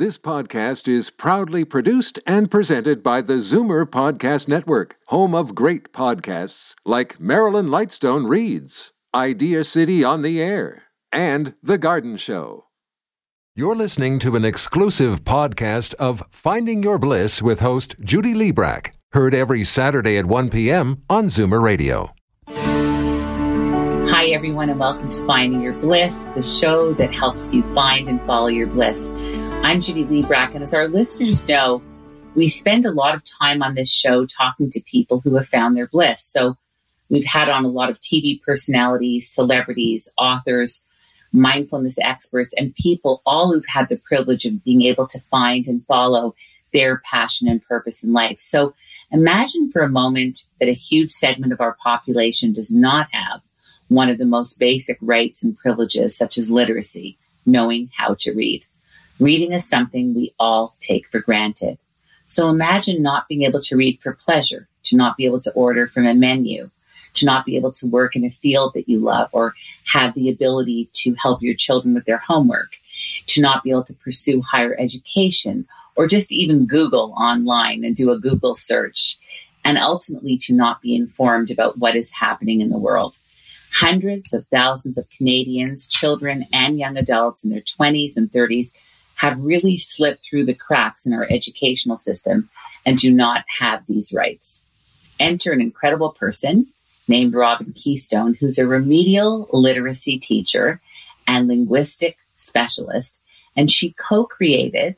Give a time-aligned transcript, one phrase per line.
[0.00, 5.92] This podcast is proudly produced and presented by the Zoomer Podcast Network, home of great
[5.92, 12.64] podcasts like Marilyn Lightstone Reads, Idea City on the Air, and The Garden Show.
[13.54, 19.34] You're listening to an exclusive podcast of Finding Your Bliss with host Judy Librach, heard
[19.34, 21.02] every Saturday at 1 p.m.
[21.10, 22.14] on Zoomer Radio.
[24.08, 28.18] Hi, everyone, and welcome to Finding Your Bliss, the show that helps you find and
[28.22, 29.10] follow your bliss.
[29.62, 31.82] I'm Judy Librach, and as our listeners know,
[32.34, 35.76] we spend a lot of time on this show talking to people who have found
[35.76, 36.24] their bliss.
[36.24, 36.56] So
[37.10, 40.82] we've had on a lot of TV personalities, celebrities, authors,
[41.30, 45.84] mindfulness experts, and people all who've had the privilege of being able to find and
[45.84, 46.34] follow
[46.72, 48.40] their passion and purpose in life.
[48.40, 48.74] So
[49.12, 53.42] imagine for a moment that a huge segment of our population does not have
[53.88, 58.64] one of the most basic rights and privileges, such as literacy, knowing how to read.
[59.20, 61.76] Reading is something we all take for granted.
[62.26, 65.86] So imagine not being able to read for pleasure, to not be able to order
[65.86, 66.70] from a menu,
[67.14, 69.54] to not be able to work in a field that you love or
[69.92, 72.76] have the ability to help your children with their homework,
[73.26, 78.10] to not be able to pursue higher education or just even Google online and do
[78.10, 79.18] a Google search,
[79.66, 83.18] and ultimately to not be informed about what is happening in the world.
[83.74, 88.72] Hundreds of thousands of Canadians, children and young adults in their 20s and 30s
[89.20, 92.48] have really slipped through the cracks in our educational system
[92.86, 94.64] and do not have these rights.
[95.18, 96.68] Enter an incredible person
[97.06, 100.80] named Robin Keystone, who's a remedial literacy teacher
[101.28, 103.20] and linguistic specialist.
[103.54, 104.96] And she co created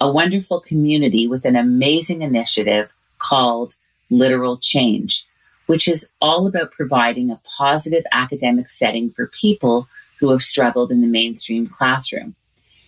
[0.00, 3.74] a wonderful community with an amazing initiative called
[4.10, 5.26] Literal Change,
[5.66, 9.88] which is all about providing a positive academic setting for people
[10.20, 12.36] who have struggled in the mainstream classroom.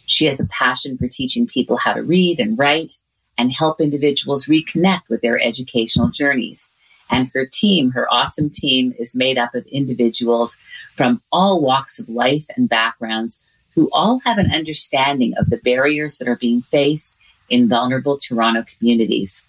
[0.08, 2.94] She has a passion for teaching people how to read and write
[3.36, 6.72] and help individuals reconnect with their educational journeys.
[7.10, 10.58] And her team, her awesome team, is made up of individuals
[10.97, 16.16] from all walks of life and backgrounds who all have an understanding of the barriers
[16.18, 17.18] that are being faced
[17.50, 19.47] in vulnerable Toronto communities.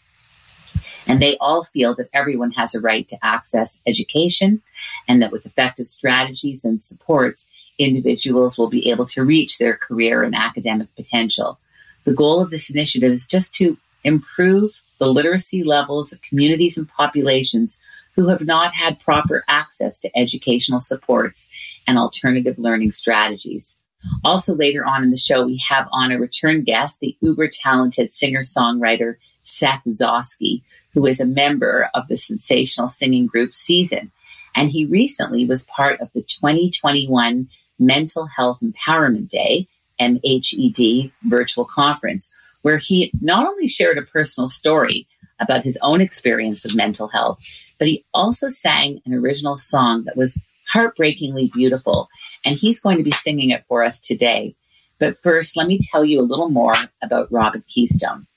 [1.09, 4.62] And they all feel that everyone has a right to access education
[5.08, 7.50] and that with effective strategies and supports,
[7.80, 11.58] individuals will be able to reach their career and academic potential.
[12.03, 16.88] The goal of this initiative is just to improve the literacy levels of communities and
[16.88, 17.80] populations
[18.16, 21.48] who have not had proper access to educational supports
[21.88, 23.78] and alternative learning strategies.
[24.24, 28.14] Also, later on in the show, we have on a return guest, the uber talented
[28.14, 29.16] singer songwriter
[29.50, 30.62] Seth Zosky,
[30.94, 34.12] who is a member of the sensational singing group Season.
[34.56, 37.48] And he recently was part of the 2021
[37.80, 39.68] Mental Health Empowerment Day,
[40.00, 45.08] MHED virtual conference, where he not only shared a personal story
[45.40, 47.40] about his own experience with mental health,
[47.78, 50.38] but he also sang an original song that was
[50.72, 52.10] heartbreakingly beautiful.
[52.46, 54.56] And he's going to be singing it for us today.
[55.00, 58.28] But first, let me tell you a little more about Robin Keystone.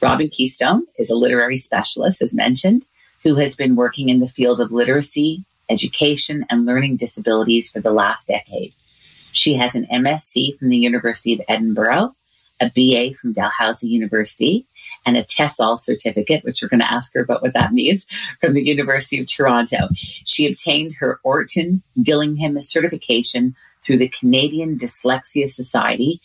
[0.00, 2.82] Robin Keystone is a literary specialist, as mentioned,
[3.22, 7.92] who has been working in the field of literacy, education, and learning disabilities for the
[7.92, 8.72] last decade.
[9.32, 12.14] She has an MSc from the University of Edinburgh,
[12.60, 14.66] a BA from Dalhousie University,
[15.04, 18.06] and a TESOL certificate, which we're going to ask her about what that means,
[18.40, 19.88] from the University of Toronto.
[20.24, 26.20] She obtained her Orton Gillingham certification through the Canadian Dyslexia Society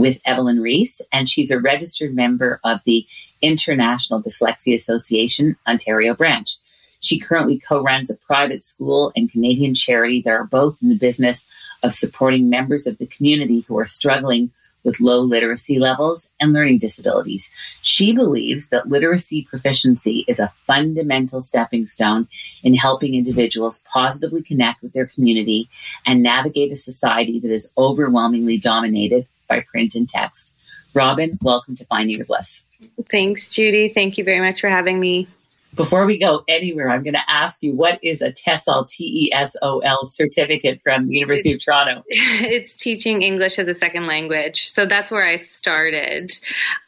[0.00, 3.06] with Evelyn Reese, and she's a registered member of the
[3.42, 6.56] International Dyslexia Association Ontario branch.
[7.00, 10.98] She currently co runs a private school and Canadian charity that are both in the
[10.98, 11.46] business
[11.82, 14.50] of supporting members of the community who are struggling
[14.84, 17.50] with low literacy levels and learning disabilities.
[17.82, 22.28] She believes that literacy proficiency is a fundamental stepping stone
[22.62, 25.68] in helping individuals positively connect with their community
[26.06, 30.56] and navigate a society that is overwhelmingly dominated by print and text.
[30.94, 32.62] Robin, welcome to Finding Your Bliss.
[33.10, 33.90] Thanks, Judy.
[33.90, 35.28] Thank you very much for having me.
[35.74, 39.32] Before we go anywhere, I'm going to ask you what is a TESOL, T E
[39.32, 42.02] S O L certificate from the University of Toronto?
[42.08, 44.68] It's teaching English as a second language.
[44.68, 46.32] So that's where I started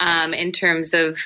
[0.00, 1.18] um, in terms of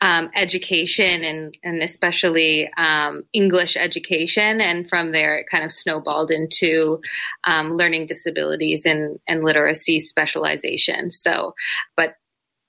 [0.00, 4.60] um, education and, and especially um, English education.
[4.60, 7.00] And from there, it kind of snowballed into
[7.44, 11.10] um, learning disabilities and, and literacy specialization.
[11.10, 11.54] So,
[11.96, 12.16] but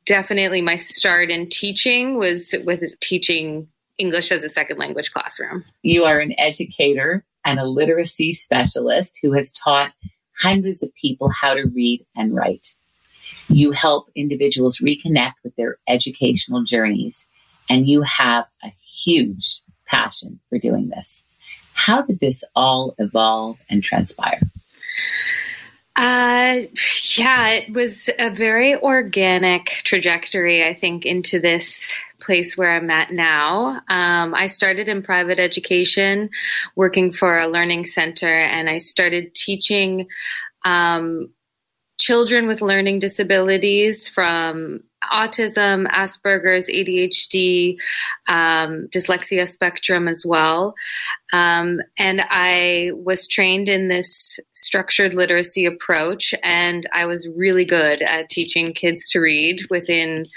[0.06, 5.66] definitely my start in teaching was with teaching English as a second language classroom.
[5.84, 9.94] You are an educator and a literacy specialist who has taught
[10.40, 12.76] hundreds of people how to read and write.
[13.50, 17.28] You help individuals reconnect with their educational journeys,
[17.70, 21.24] and you have a huge passion for doing this.
[21.74, 24.42] How did this all evolve and transpire?
[25.96, 26.62] Uh,
[27.18, 33.12] yeah, it was a very organic trajectory, I think, into this place where I'm at
[33.12, 33.82] now.
[33.90, 36.30] Um, I started in private education,
[36.76, 40.08] working for a learning center, and I started teaching
[40.66, 41.30] um,
[42.00, 47.78] children with learning disabilities from autism, Asperger's, ADHD,
[48.28, 50.76] um, dyslexia spectrum as well.
[51.34, 58.02] Um, and I was trained in this structured literacy approach, and I was really good
[58.02, 60.28] at teaching kids to read within,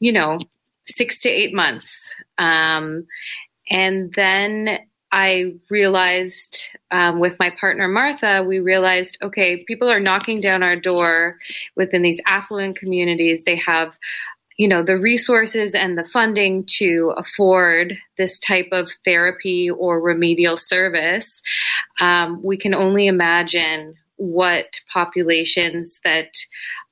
[0.00, 0.38] you know,
[0.86, 2.14] six to eight months.
[2.38, 3.06] Um,
[3.70, 4.78] and then
[5.14, 10.74] I realized um, with my partner Martha, we realized okay, people are knocking down our
[10.74, 11.38] door
[11.76, 13.44] within these affluent communities.
[13.44, 13.96] They have
[14.56, 20.56] you know the resources and the funding to afford this type of therapy or remedial
[20.56, 21.42] service
[22.00, 26.34] um, we can only imagine what populations that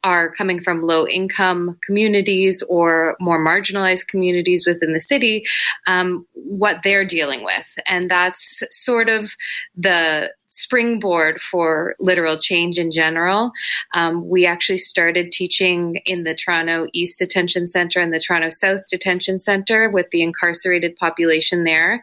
[0.04, 5.44] are coming from low income communities or more marginalized communities within the city,
[5.86, 7.78] um, what they're dealing with.
[7.86, 9.32] And that's sort of
[9.76, 13.52] the springboard for literal change in general.
[13.94, 18.82] Um, we actually started teaching in the Toronto East Detention Center and the Toronto South
[18.90, 22.02] Detention Center with the incarcerated population there.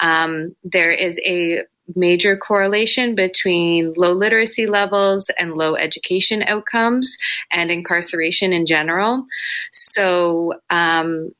[0.00, 1.62] Um, there is a
[1.94, 7.16] major correlation between low literacy levels and low education outcomes
[7.52, 9.24] and incarceration in general.
[9.72, 11.30] So, um,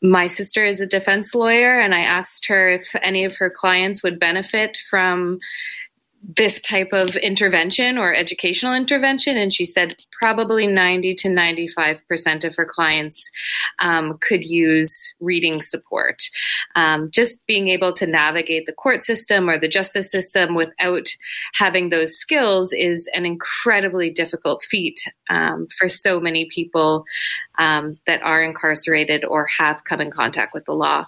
[0.00, 4.02] my sister is a defense lawyer, and I asked her if any of her clients
[4.02, 5.40] would benefit from
[6.22, 12.56] this type of intervention or educational intervention and she said probably 90 to 95% of
[12.56, 13.30] her clients
[13.78, 16.22] um, could use reading support.
[16.74, 21.06] Um, just being able to navigate the court system or the justice system without
[21.54, 24.98] having those skills is an incredibly difficult feat
[25.30, 27.04] um, for so many people
[27.58, 31.06] um, that are incarcerated or have come in contact with the law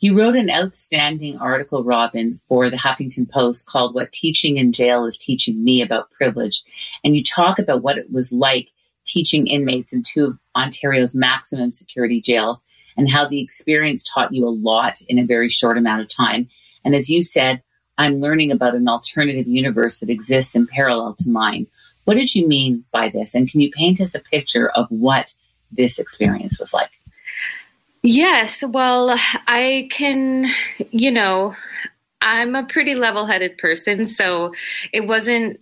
[0.00, 5.04] you wrote an outstanding article, Robin, for the Huffington Post called What Teaching in Jail
[5.04, 6.62] is Teaching Me About Privilege.
[7.04, 8.70] And you talk about what it was like
[9.04, 12.62] teaching inmates in two of Ontario's maximum security jails
[12.96, 16.48] and how the experience taught you a lot in a very short amount of time.
[16.84, 17.62] And as you said,
[17.98, 21.66] I'm learning about an alternative universe that exists in parallel to mine.
[22.04, 23.34] What did you mean by this?
[23.34, 25.34] And can you paint us a picture of what
[25.70, 26.99] this experience was like?
[28.02, 29.14] Yes, well,
[29.46, 30.46] I can,
[30.90, 31.54] you know,
[32.22, 34.06] I'm a pretty level headed person.
[34.06, 34.54] So
[34.92, 35.60] it wasn't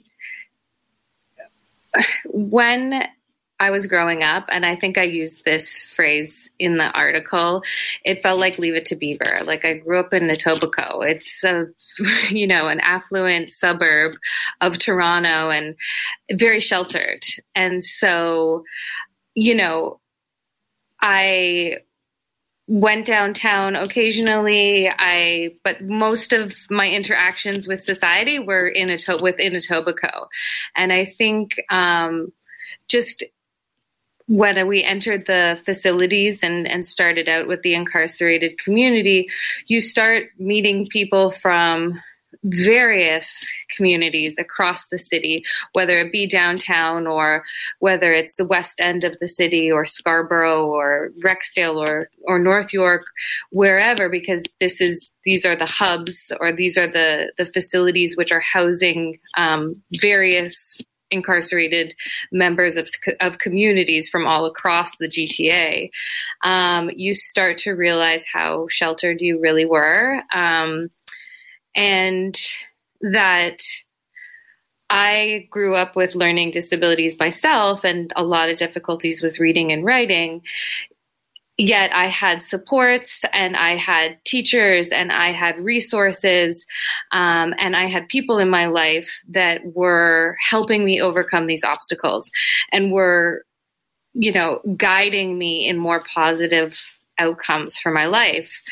[2.27, 3.03] when
[3.61, 7.63] I was growing up, and I think I used this phrase in the article,
[8.05, 9.41] it felt like leave it to beaver.
[9.45, 11.11] Like I grew up in Etobicoke.
[11.11, 11.67] It's a,
[12.31, 14.17] you know, an affluent suburb
[14.61, 15.75] of Toronto and
[16.33, 17.25] very sheltered.
[17.57, 18.63] And so,
[19.35, 19.99] you know,
[21.01, 21.79] I
[22.69, 24.89] went downtown occasionally.
[24.91, 30.29] I but most of my interactions with society were in a to, within Etobicoke,
[30.77, 32.33] and I think um,
[32.87, 33.25] just
[34.29, 39.27] when we entered the facilities and, and started out with the incarcerated community,
[39.67, 41.99] you start meeting people from
[42.45, 45.43] various communities across the city,
[45.73, 47.43] whether it be downtown or
[47.81, 52.73] whether it's the west end of the city or Scarborough or Rexdale or, or North
[52.73, 53.07] York,
[53.51, 58.33] wherever, because this is these are the hubs or these are the, the facilities which
[58.33, 60.81] are housing um, various
[61.11, 61.95] incarcerated
[62.33, 62.89] members of,
[63.21, 65.91] of communities from all across the GTA,
[66.45, 70.23] um, you start to realize how sheltered you really were.
[70.35, 70.91] Um,
[71.75, 72.37] and
[73.01, 73.61] that
[74.91, 79.85] I grew up with learning disabilities myself and a lot of difficulties with reading and
[79.85, 80.43] writing.
[81.59, 86.65] Yet I had supports and I had teachers and I had resources
[87.11, 92.31] um, and I had people in my life that were helping me overcome these obstacles
[92.73, 93.45] and were,
[94.15, 96.81] you know, guiding me in more positive
[97.19, 98.63] outcomes for my life.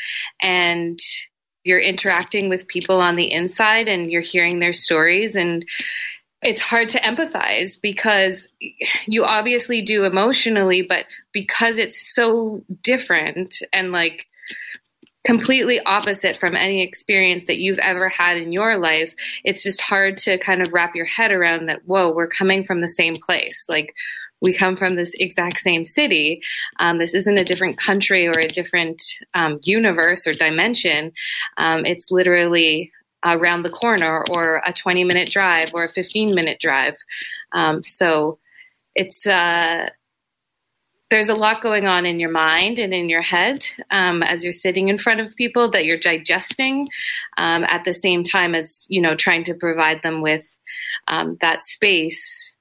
[0.41, 0.97] And
[1.67, 5.35] you're interacting with people on the inside and you're hearing their stories.
[5.35, 5.65] And
[6.41, 8.47] it's hard to empathize because
[9.05, 14.27] you obviously do emotionally but because it's so different and like
[15.25, 20.15] completely opposite from any experience that you've ever had in your life it's just hard
[20.15, 23.65] to kind of wrap your head around that whoa we're coming from the same place.
[23.67, 23.93] Like
[24.41, 26.41] we come from this exact same city.
[26.79, 29.01] Um, this isn't a different country or a different
[29.33, 31.11] um, universe or dimension.
[31.57, 32.91] Um, it's literally
[33.25, 36.95] around the corner or a 20 minute drive or a 15 minute drive.
[37.51, 38.39] Um, so
[38.95, 39.89] it's, uh,
[41.09, 44.51] there's a lot going on in your mind and in your head um, as you're
[44.51, 46.89] sitting in front of people that you're digesting
[47.37, 50.57] um, at the same time as you know trying to provide them with
[51.07, 52.56] um, that space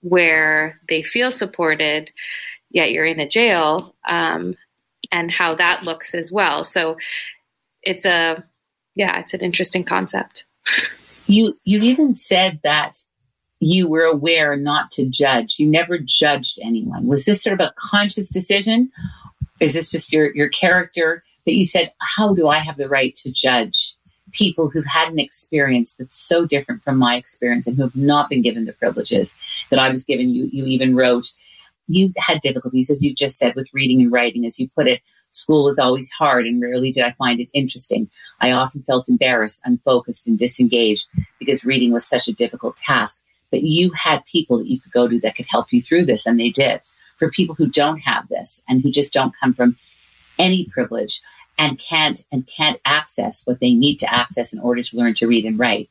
[0.00, 2.10] where they feel supported
[2.70, 4.54] yet you're in a jail um,
[5.12, 6.96] and how that looks as well so
[7.82, 8.42] it's a
[8.94, 10.44] yeah it's an interesting concept
[11.26, 12.96] you you even said that
[13.60, 15.58] you were aware not to judge.
[15.58, 17.06] You never judged anyone.
[17.06, 18.90] Was this sort of a conscious decision?
[19.60, 23.16] Is this just your, your character that you said, how do I have the right
[23.18, 23.95] to judge
[24.36, 28.28] people who've had an experience that's so different from my experience and who have not
[28.28, 29.38] been given the privileges
[29.70, 30.28] that I was given?
[30.28, 31.32] You, you even wrote,
[31.88, 35.00] you had difficulties, as you just said, with reading and writing, as you put it.
[35.30, 38.08] School was always hard and rarely did I find it interesting.
[38.40, 41.06] I often felt embarrassed, unfocused, and disengaged
[41.38, 45.08] because reading was such a difficult task but you had people that you could go
[45.08, 46.80] to that could help you through this, and they did.
[47.16, 49.76] For people who don't have this and who just don't come from
[50.38, 51.22] any privilege
[51.58, 55.26] and can't and can't access what they need to access in order to learn to
[55.26, 55.88] read and write,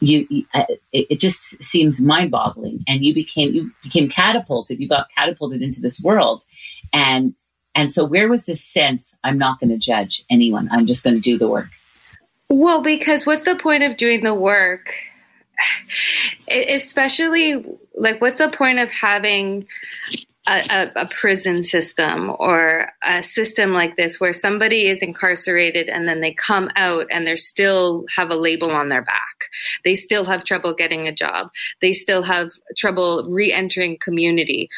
[0.00, 2.84] you uh, it, it, just seems mind-boggling.
[2.86, 4.80] And you became you became catapulted.
[4.80, 6.42] You got catapulted into this world,
[6.92, 7.34] and
[7.74, 9.16] and so where was this sense?
[9.24, 10.68] I'm not going to judge anyone.
[10.70, 11.68] I'm just going to do the work.
[12.48, 14.94] Well, because what's the point of doing the work
[16.50, 17.64] especially
[17.94, 19.66] like what's the point of having
[20.48, 26.20] a, a, prison system or a system like this where somebody is incarcerated and then
[26.20, 29.50] they come out and they still have a label on their back.
[29.84, 31.50] They still have trouble getting a job.
[31.80, 34.68] They still have trouble re-entering community.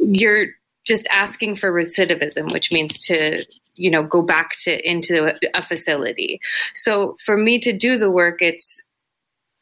[0.00, 0.46] You're
[0.84, 3.44] just asking for recidivism, which means to
[3.76, 6.40] you know go back to into a facility.
[6.74, 8.82] So for me to do the work, it's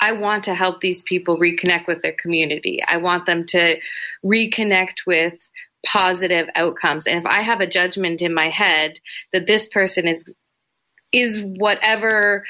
[0.00, 2.80] I want to help these people reconnect with their community.
[2.86, 3.80] I want them to
[4.24, 5.48] reconnect with
[5.86, 7.06] positive outcomes.
[7.06, 9.00] And if I have a judgment in my head
[9.32, 10.24] that this person is
[11.12, 12.44] is whatever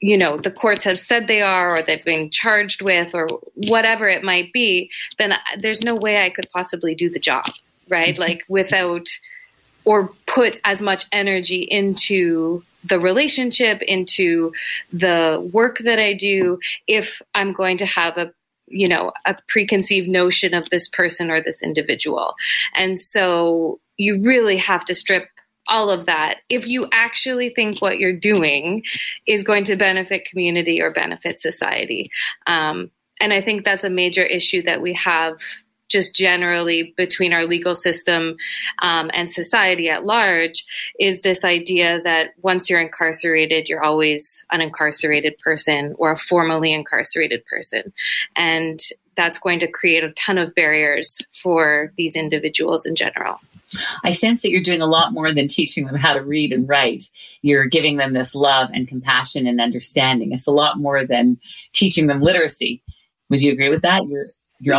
[0.00, 4.08] you know the courts have said they are or they've been charged with or whatever
[4.08, 7.44] it might be then there's no way i could possibly do the job
[7.88, 8.22] right mm-hmm.
[8.22, 9.06] like without
[9.84, 14.52] or put as much energy into the relationship, into
[14.92, 18.32] the work that I do, if I'm going to have a
[18.66, 22.34] you know a preconceived notion of this person or this individual.
[22.74, 25.28] And so you really have to strip
[25.68, 26.38] all of that.
[26.48, 28.82] If you actually think what you're doing
[29.26, 32.10] is going to benefit community or benefit society.
[32.46, 35.36] Um, and i think that's a major issue that we have
[35.94, 38.36] just generally between our legal system
[38.82, 40.64] um, and society at large
[40.98, 46.72] is this idea that once you're incarcerated, you're always an incarcerated person or a formally
[46.72, 47.92] incarcerated person.
[48.34, 48.80] And
[49.16, 53.38] that's going to create a ton of barriers for these individuals in general.
[54.04, 56.68] I sense that you're doing a lot more than teaching them how to read and
[56.68, 57.04] write.
[57.40, 60.32] You're giving them this love and compassion and understanding.
[60.32, 61.38] It's a lot more than
[61.72, 62.82] teaching them literacy.
[63.30, 64.04] Would you agree with that?
[64.06, 64.26] You're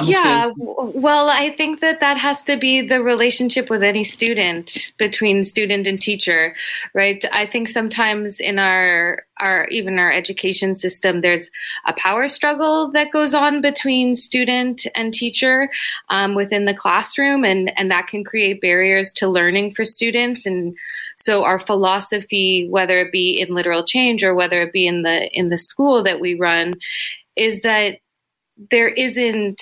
[0.05, 5.43] yeah well i think that that has to be the relationship with any student between
[5.43, 6.53] student and teacher
[6.93, 7.23] right?
[7.31, 11.49] I think sometimes in our our even our education system there's
[11.85, 15.69] a power struggle that goes on between student and teacher
[16.09, 20.45] um, within the classroom and and that can create barriers to learning for students.
[20.45, 20.75] And
[21.17, 25.29] so our philosophy whether it be in literal change or whether it be in the
[25.37, 26.73] in the school that we run
[27.35, 27.99] is that
[28.71, 29.61] there isn't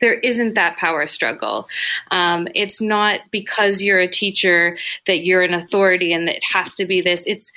[0.00, 1.64] there isn't that power struggle.
[2.10, 4.76] Um, it's not because you're a teacher
[5.06, 7.24] that you're an authority and that it has to be this.
[7.24, 7.52] It's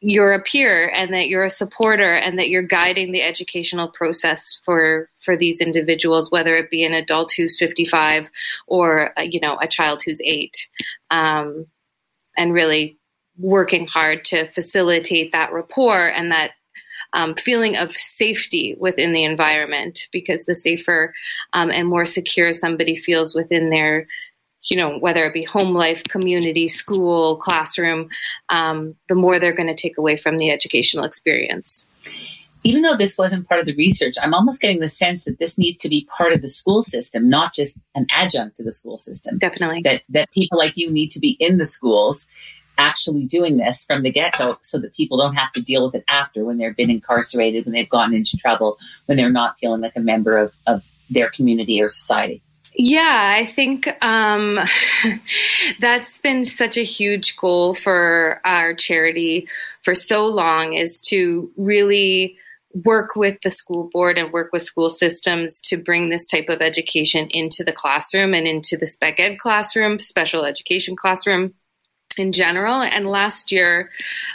[0.00, 4.60] you're a peer and that you're a supporter and that you're guiding the educational process
[4.64, 8.28] for for these individuals, whether it be an adult who's 55
[8.66, 10.68] or uh, you know a child who's eight,
[11.10, 11.66] um,
[12.36, 12.98] and really
[13.38, 16.50] working hard to facilitate that rapport and that
[17.12, 21.12] um, feeling of safety within the environment because the safer
[21.52, 24.06] um, and more secure somebody feels within their
[24.64, 28.08] you know whether it be home life community school classroom
[28.48, 31.84] um, the more they're going to take away from the educational experience
[32.64, 35.58] even though this wasn't part of the research, I'm almost getting the sense that this
[35.58, 38.98] needs to be part of the school system, not just an adjunct to the school
[38.98, 39.38] system.
[39.38, 39.82] Definitely.
[39.82, 42.28] That that people like you need to be in the schools
[42.78, 45.94] actually doing this from the get go so that people don't have to deal with
[45.94, 49.80] it after when they've been incarcerated, when they've gotten into trouble, when they're not feeling
[49.80, 52.42] like a member of, of their community or society?
[52.74, 54.58] Yeah, I think um,
[55.80, 59.46] that's been such a huge goal for our charity
[59.82, 62.36] for so long is to really
[62.74, 66.62] work with the school board and work with school systems to bring this type of
[66.62, 71.52] education into the classroom and into the spec ed classroom, special education classroom
[72.18, 72.82] in general.
[72.82, 73.90] And last year,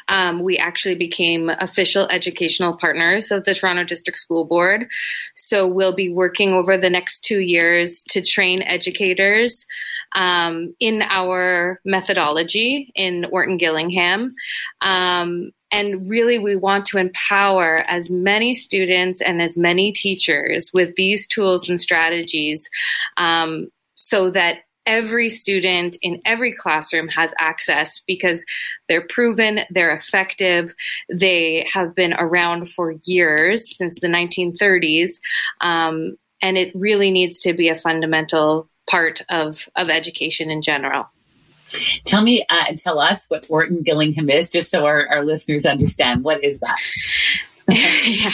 [0.07, 4.87] um, we actually became official educational partners of the Toronto District School Board.
[5.35, 9.65] So we'll be working over the next two years to train educators
[10.13, 14.35] um, in our methodology in Orton Gillingham.
[14.81, 20.95] Um, and really, we want to empower as many students and as many teachers with
[20.95, 22.69] these tools and strategies
[23.17, 28.43] um, so that every student in every classroom has access because
[28.89, 30.73] they're proven, they're effective,
[31.13, 35.19] they have been around for years since the 1930s,
[35.61, 41.07] um, and it really needs to be a fundamental part of, of education in general.
[42.05, 46.23] Tell me, uh, tell us what Orton Gillingham is, just so our, our listeners understand.
[46.23, 46.77] What is that?
[48.05, 48.31] yeah,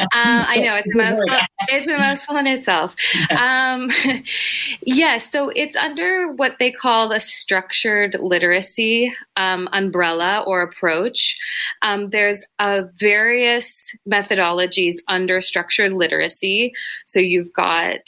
[0.00, 1.46] um, I know it's a mouthful.
[1.68, 2.96] It's a mouthful in itself.
[3.40, 4.22] Um, yes,
[4.82, 11.38] yeah, so it's under what they call a structured literacy um, umbrella or approach.
[11.82, 16.72] Um, there's uh, various methodologies under structured literacy.
[17.06, 18.00] So you've got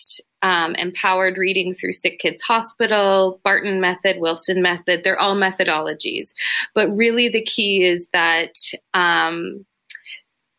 [0.42, 5.02] um, empowered reading through Sick Kids Hospital, Barton Method, Wilson Method.
[5.04, 6.35] They're all methodologies.
[6.75, 8.54] But really, the key is that
[8.95, 9.64] um,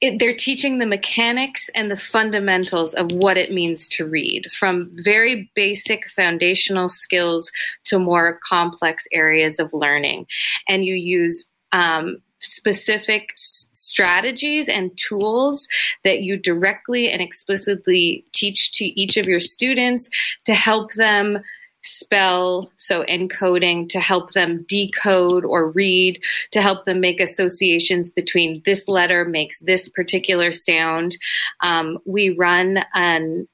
[0.01, 4.89] it, they're teaching the mechanics and the fundamentals of what it means to read from
[4.93, 7.51] very basic foundational skills
[7.86, 10.25] to more complex areas of learning.
[10.67, 15.67] And you use um, specific s- strategies and tools
[16.03, 20.10] that you directly and explicitly teach to each of your students
[20.46, 21.39] to help them
[21.83, 28.62] spell, so encoding to help them decode or read, to help them make associations between
[28.65, 31.17] this letter makes this particular sound.
[31.62, 33.47] Um, we run an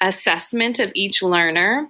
[0.00, 1.88] assessment of each learner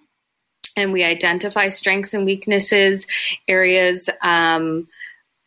[0.77, 3.07] and we identify strengths and weaknesses,
[3.49, 4.09] areas.
[4.23, 4.89] Um,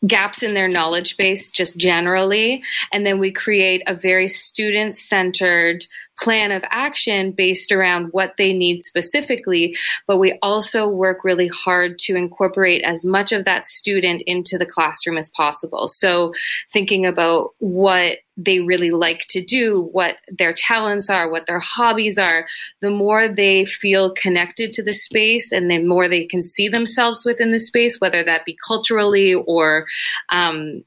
[0.05, 2.61] gaps in their knowledge base just generally
[2.93, 5.83] and then we create a very student centered
[6.19, 9.75] plan of action based around what they need specifically,
[10.07, 14.65] but we also work really hard to incorporate as much of that student into the
[14.65, 15.87] classroom as possible.
[15.87, 16.33] So
[16.71, 22.19] thinking about what they really like to do, what their talents are, what their hobbies
[22.19, 22.45] are,
[22.81, 27.25] the more they feel connected to the space and the more they can see themselves
[27.25, 29.85] within the space, whether that be culturally or
[30.29, 30.83] um,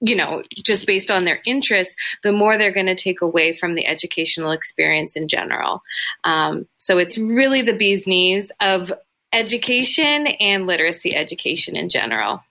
[0.00, 3.74] you know, just based on their interests, the more they're going to take away from
[3.74, 5.82] the educational experience in general.
[6.24, 8.92] Um, so it's really the bee's knees of
[9.32, 12.42] education and literacy education in general.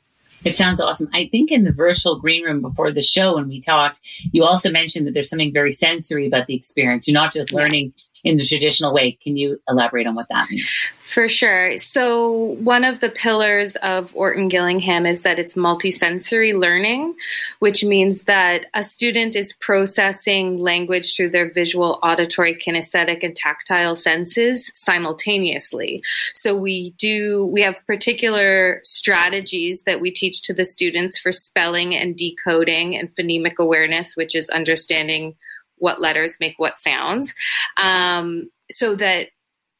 [0.43, 1.09] It sounds awesome.
[1.13, 3.99] I think in the virtual green room before the show, when we talked,
[4.31, 7.07] you also mentioned that there's something very sensory about the experience.
[7.07, 7.93] You're not just learning
[8.27, 9.13] in the traditional way.
[9.23, 10.91] Can you elaborate on what that means?
[10.99, 11.77] For sure.
[11.77, 17.15] So, one of the pillars of Orton Gillingham is that it's multisensory learning,
[17.59, 23.95] which means that a student is processing language through their visual, auditory, kinesthetic, and tactile
[23.95, 26.03] senses simultaneously.
[26.33, 31.95] So, we do, we have particular strategies that we teach to the students for spelling
[31.95, 35.35] and decoding and phonemic awareness, which is understanding
[35.77, 37.33] what letters make what sounds,
[37.81, 39.27] um, so that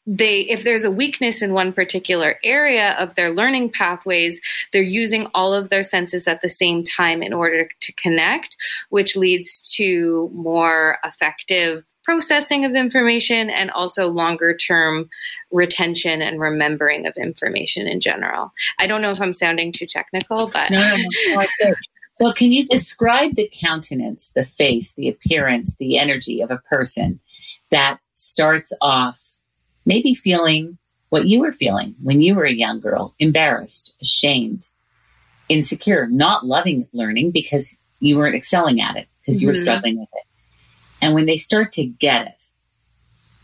[0.08, 4.40] they if there's a weakness in one particular area of their learning pathways
[4.72, 8.56] they're using all of their senses at the same time in order to connect
[8.90, 15.10] which leads to more effective processing of information and also longer term
[15.52, 20.48] retention and remembering of information in general i don't know if i'm sounding too technical
[20.48, 21.74] but no, no, no.
[22.18, 27.20] So, can you describe the countenance, the face, the appearance, the energy of a person
[27.70, 29.22] that starts off
[29.86, 34.64] maybe feeling what you were feeling when you were a young girl embarrassed, ashamed,
[35.48, 39.52] insecure, not loving learning because you weren't excelling at it, because you mm-hmm.
[39.52, 40.24] were struggling with it.
[41.02, 42.48] And when they start to get it,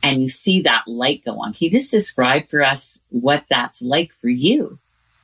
[0.01, 1.53] and you see that light go on.
[1.53, 4.79] Can you just describe for us what that's like for you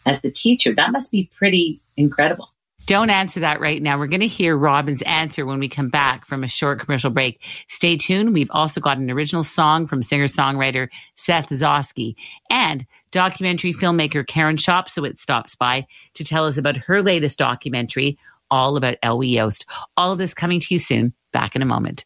[0.06, 0.74] as the teacher?
[0.74, 2.54] That must be pretty incredible.
[2.90, 4.00] Don't answer that right now.
[4.00, 7.40] We're going to hear Robin's answer when we come back from a short commercial break.
[7.68, 8.34] Stay tuned.
[8.34, 12.16] We've also got an original song from singer songwriter Seth Zosky
[12.50, 18.18] and documentary filmmaker Karen Shopsowitz stops by to tell us about her latest documentary,
[18.50, 19.68] all about Elwy Yost.
[19.96, 21.14] All of this coming to you soon.
[21.32, 22.06] Back in a moment.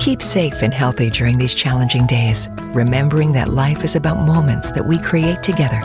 [0.00, 4.86] Keep safe and healthy during these challenging days, remembering that life is about moments that
[4.86, 5.78] we create together.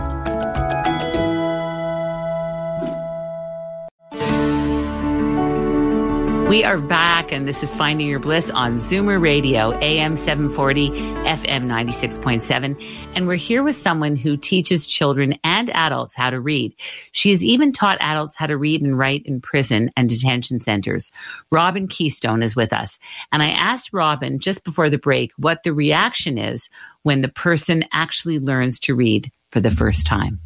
[6.55, 11.65] We are back, and this is Finding Your Bliss on Zoomer Radio, AM 740, FM
[11.65, 12.81] 96.7.
[13.13, 16.73] And we're here with someone who teaches children and adults how to read.
[17.11, 21.11] She has even taught adults how to read and write in prison and detention centers.
[21.51, 22.99] Robin Keystone is with us.
[23.33, 26.69] And I asked Robin just before the break what the reaction is
[27.03, 30.39] when the person actually learns to read for the first time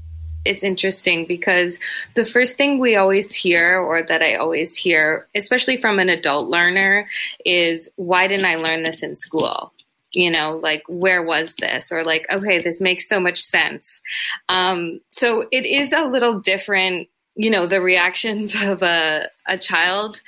[0.46, 1.80] it's interesting because
[2.16, 6.50] the first thing we always hear, or that I always hear, especially from an adult
[6.50, 7.08] learner,
[7.46, 9.74] is why didn't I learn this in school?
[10.12, 11.92] You know, like, where was this?
[11.92, 14.02] Or, like, okay, this makes so much sense.
[14.48, 20.22] Um, so it is a little different you know the reactions of a, a child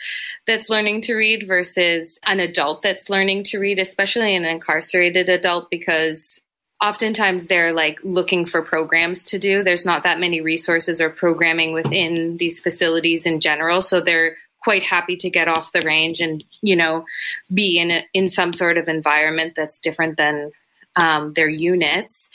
[0.48, 5.70] that's learning to read versus an adult that's learning to read especially an incarcerated adult
[5.70, 6.40] because
[6.82, 9.64] oftentimes they're like looking for programs to do.
[9.64, 14.84] There's not that many resources or programming within these facilities in general, so they're quite
[14.84, 17.06] happy to get off the range and you know
[17.54, 20.52] be in a, in some sort of environment that's different than
[20.96, 22.30] um, their units.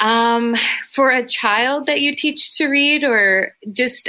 [0.00, 0.56] Um,
[0.90, 4.08] for a child that you teach to read, or just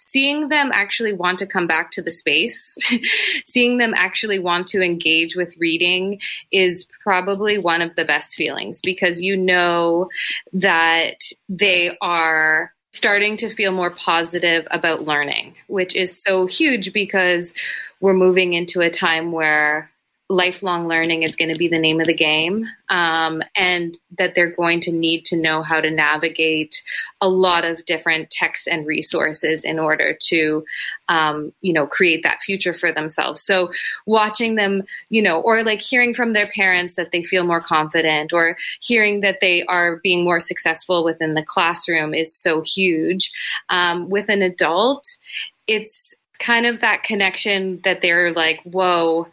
[0.00, 2.76] seeing them actually want to come back to the space,
[3.46, 6.18] seeing them actually want to engage with reading
[6.50, 10.08] is probably one of the best feelings because you know
[10.52, 17.54] that they are starting to feel more positive about learning, which is so huge because
[18.00, 19.90] we're moving into a time where
[20.30, 24.52] lifelong learning is going to be the name of the game, um, and that they're
[24.52, 26.82] going to need to know how to navigate
[27.20, 30.64] a lot of different texts and resources in order to,
[31.08, 33.42] um, you know, create that future for themselves.
[33.42, 33.70] So,
[34.06, 38.32] watching them, you know, or like hearing from their parents that they feel more confident,
[38.32, 43.32] or hearing that they are being more successful within the classroom is so huge.
[43.68, 45.16] Um, with an adult,
[45.66, 49.28] it's kind of that connection that they're like, whoa,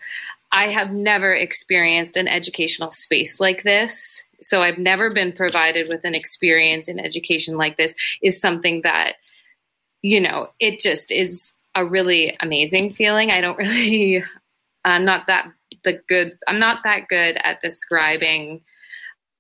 [0.52, 4.24] I have never experienced an educational space like this.
[4.42, 9.14] So I've never been provided with an experience in education like this is something that,
[10.02, 13.32] you know, it just is a really amazing feeling.
[13.32, 14.24] I don't really,
[14.86, 15.52] I'm not that
[15.84, 18.62] the good, I'm not that good at describing.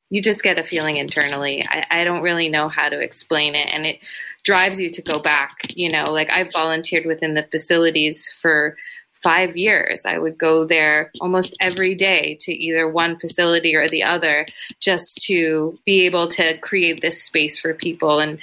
[0.10, 1.66] You just get a feeling internally.
[1.68, 3.74] I, I don't really know how to explain it.
[3.74, 4.00] And it
[4.44, 5.58] drives you to go back.
[5.76, 8.78] You know, like I've volunteered within the facilities for
[9.22, 10.04] five years.
[10.06, 14.48] I would go there almost every day to either one facility or the other
[14.80, 18.40] just to be able to create this space for people and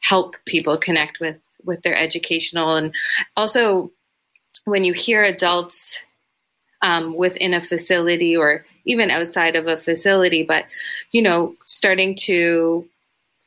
[0.00, 2.94] help people connect with with their educational and
[3.36, 3.90] also
[4.64, 6.02] when you hear adults
[6.82, 10.64] um, within a facility or even outside of a facility, but
[11.10, 12.86] you know, starting to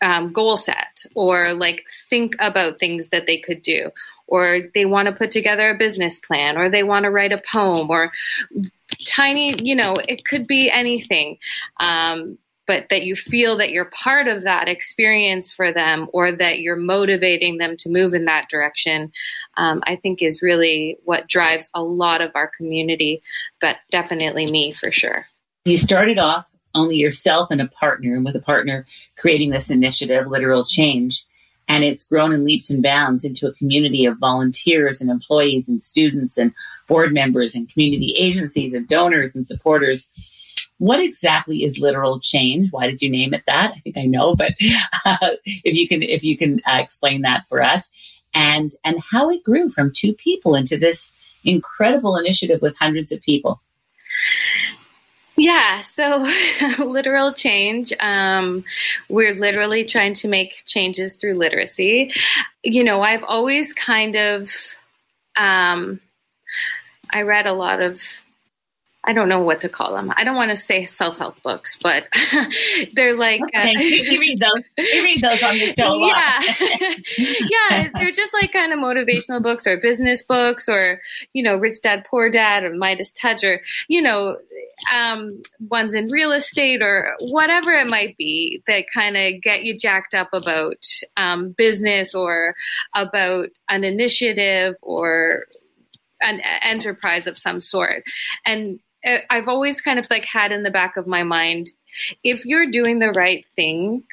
[0.01, 3.89] um, goal set or like think about things that they could do.
[4.27, 7.41] Or they want to put together a business plan or they want to write a
[7.51, 8.11] poem or
[9.05, 11.37] tiny you know it could be anything
[11.79, 12.37] um,
[12.67, 16.75] but that you feel that you're part of that experience for them or that you're
[16.75, 19.11] motivating them to move in that direction
[19.57, 23.23] um, i think is really what drives a lot of our community
[23.59, 25.27] but definitely me for sure.
[25.63, 28.85] You started off only yourself and a partner, and with a partner
[29.17, 31.25] creating this initiative, Literal Change.
[31.67, 35.81] And it's grown in leaps and bounds into a community of volunteers and employees and
[35.81, 36.53] students and
[36.87, 40.09] board members and community agencies and donors and supporters.
[40.79, 42.71] What exactly is literal change?
[42.71, 43.73] Why did you name it that?
[43.75, 44.53] I think I know, but
[45.05, 47.91] uh, if you can, if you can uh, explain that for us,
[48.33, 53.21] and and how it grew from two people into this incredible initiative with hundreds of
[53.21, 53.61] people.
[55.41, 56.23] Yeah, so
[56.85, 57.91] literal change.
[57.99, 58.63] Um,
[59.09, 62.11] we're literally trying to make changes through literacy.
[62.63, 64.51] You know, I've always kind of,
[65.35, 65.99] um,
[67.11, 68.03] I read a lot of
[69.03, 70.13] I don't know what to call them.
[70.15, 72.07] I don't want to say self help books, but
[72.93, 73.73] they're like okay.
[73.75, 74.63] uh, you read those.
[74.77, 76.05] You read those on the show.
[76.05, 76.41] Yeah,
[77.49, 77.89] yeah.
[77.95, 80.99] They're just like kind of motivational books or business books or
[81.33, 84.37] you know, Rich Dad Poor Dad or Midas Touch or you know,
[84.95, 89.75] um, ones in real estate or whatever it might be that kind of get you
[89.75, 90.85] jacked up about
[91.17, 92.53] um, business or
[92.95, 95.45] about an initiative or
[96.21, 98.03] an enterprise of some sort.
[98.45, 101.71] And Uh, I've always kind of like had in the back of my mind
[102.23, 104.03] if you're doing the right thing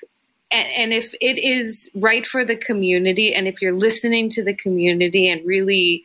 [0.51, 4.55] and, and, if it is right for the community and if you're listening to the
[4.55, 6.03] community and really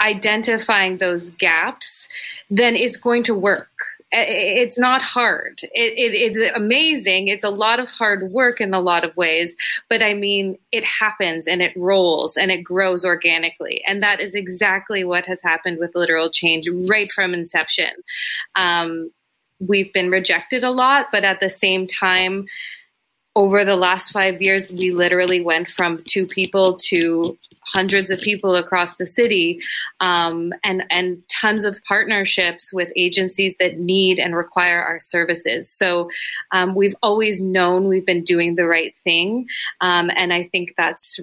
[0.00, 2.08] identifying those gaps
[2.50, 3.73] then it's going to work
[4.16, 5.60] it's not hard.
[5.62, 7.28] It, it, it's amazing.
[7.28, 9.56] It's a lot of hard work in a lot of ways,
[9.88, 13.82] but I mean, it happens and it rolls and it grows organically.
[13.86, 17.90] And that is exactly what has happened with literal change right from inception.
[18.54, 19.10] Um,
[19.60, 22.46] we've been rejected a lot, but at the same time,
[23.36, 28.54] over the last five years, we literally went from two people to hundreds of people
[28.56, 29.60] across the city
[30.00, 35.70] um, and and tons of partnerships with agencies that need and require our services.
[35.70, 36.10] So
[36.52, 39.46] um, we've always known we've been doing the right thing
[39.80, 41.20] um, and i think that's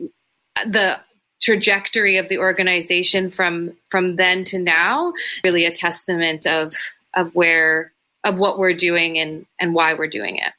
[0.66, 0.98] the
[1.42, 6.74] trajectory of the organization from from then to now really a testament of
[7.16, 7.92] of where
[8.24, 10.54] of what we're doing and and why we're doing it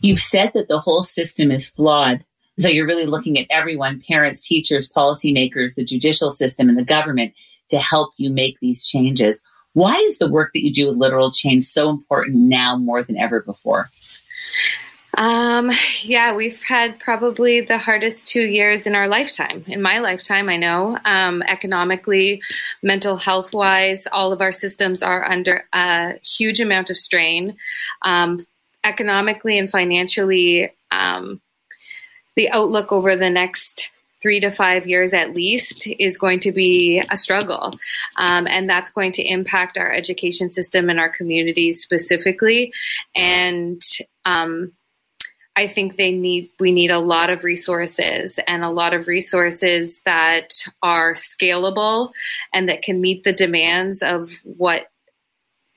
[0.00, 2.24] You've said that the whole system is flawed.
[2.58, 7.34] So you're really looking at everyone, parents, teachers, policymakers, the judicial system, and the government
[7.70, 9.42] to help you make these changes.
[9.72, 13.16] Why is the work that you do with literal change so important now more than
[13.16, 13.88] ever before?
[15.16, 15.70] Um,
[16.02, 19.64] yeah, we've had probably the hardest two years in our lifetime.
[19.66, 20.98] In my lifetime, I know.
[21.04, 22.40] Um, economically,
[22.82, 27.56] mental health wise, all of our systems are under a huge amount of strain.
[28.02, 28.46] Um,
[28.84, 31.40] economically and financially, um,
[32.36, 33.90] the outlook over the next
[34.22, 37.78] three to five years at least is going to be a struggle.
[38.16, 42.72] Um, and that's going to impact our education system and our communities specifically.
[43.14, 43.82] And
[44.26, 44.72] um,
[45.56, 50.00] I think they need we need a lot of resources and a lot of resources
[50.04, 50.50] that
[50.82, 52.12] are scalable
[52.54, 54.86] and that can meet the demands of what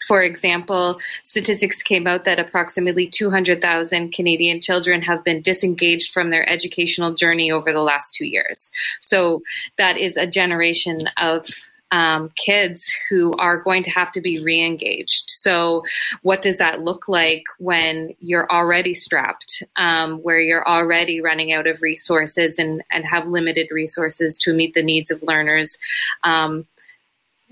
[0.07, 6.49] for example, statistics came out that approximately 200,000 Canadian children have been disengaged from their
[6.49, 8.71] educational journey over the last two years.
[9.01, 9.41] So
[9.77, 11.47] that is a generation of
[11.93, 15.25] um, kids who are going to have to be re engaged.
[15.29, 15.83] So,
[16.23, 21.67] what does that look like when you're already strapped, um, where you're already running out
[21.67, 25.77] of resources and, and have limited resources to meet the needs of learners?
[26.23, 26.65] Um,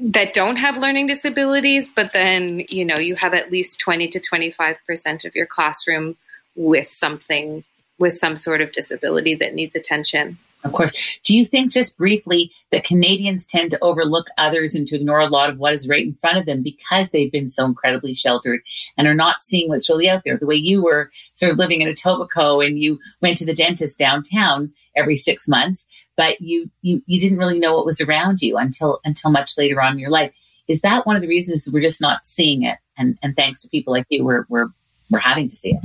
[0.01, 4.19] that don't have learning disabilities, but then, you know, you have at least 20 to
[4.19, 6.17] 25% of your classroom
[6.55, 7.63] with something,
[7.99, 10.39] with some sort of disability that needs attention.
[10.63, 11.19] Of course.
[11.23, 15.27] Do you think, just briefly, that Canadians tend to overlook others and to ignore a
[15.27, 18.61] lot of what is right in front of them because they've been so incredibly sheltered
[18.95, 20.37] and are not seeing what's really out there?
[20.37, 23.55] The way you were sort of living in a Etobicoke and you went to the
[23.55, 28.41] dentist downtown every six months, but you, you, you didn't really know what was around
[28.41, 30.31] you until, until much later on in your life.
[30.67, 32.77] Is that one of the reasons we're just not seeing it?
[32.97, 34.67] And, and thanks to people like you, we're, we're,
[35.09, 35.79] we're having to see it.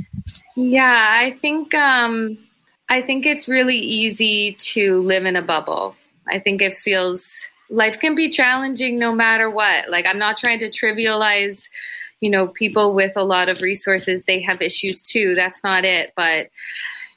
[0.55, 2.39] Yeah, I think, um,
[2.89, 5.97] I think it's really easy to live in a bubble.
[6.29, 9.89] I think it feels life can be challenging no matter what.
[9.89, 11.69] Like I'm not trying to trivialize,
[12.21, 15.35] you know, people with a lot of resources, they have issues too.
[15.35, 16.13] That's not it.
[16.17, 16.49] But,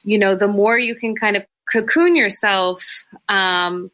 [0.03, 3.91] you know, the more you can kind of cocoon yourself, um,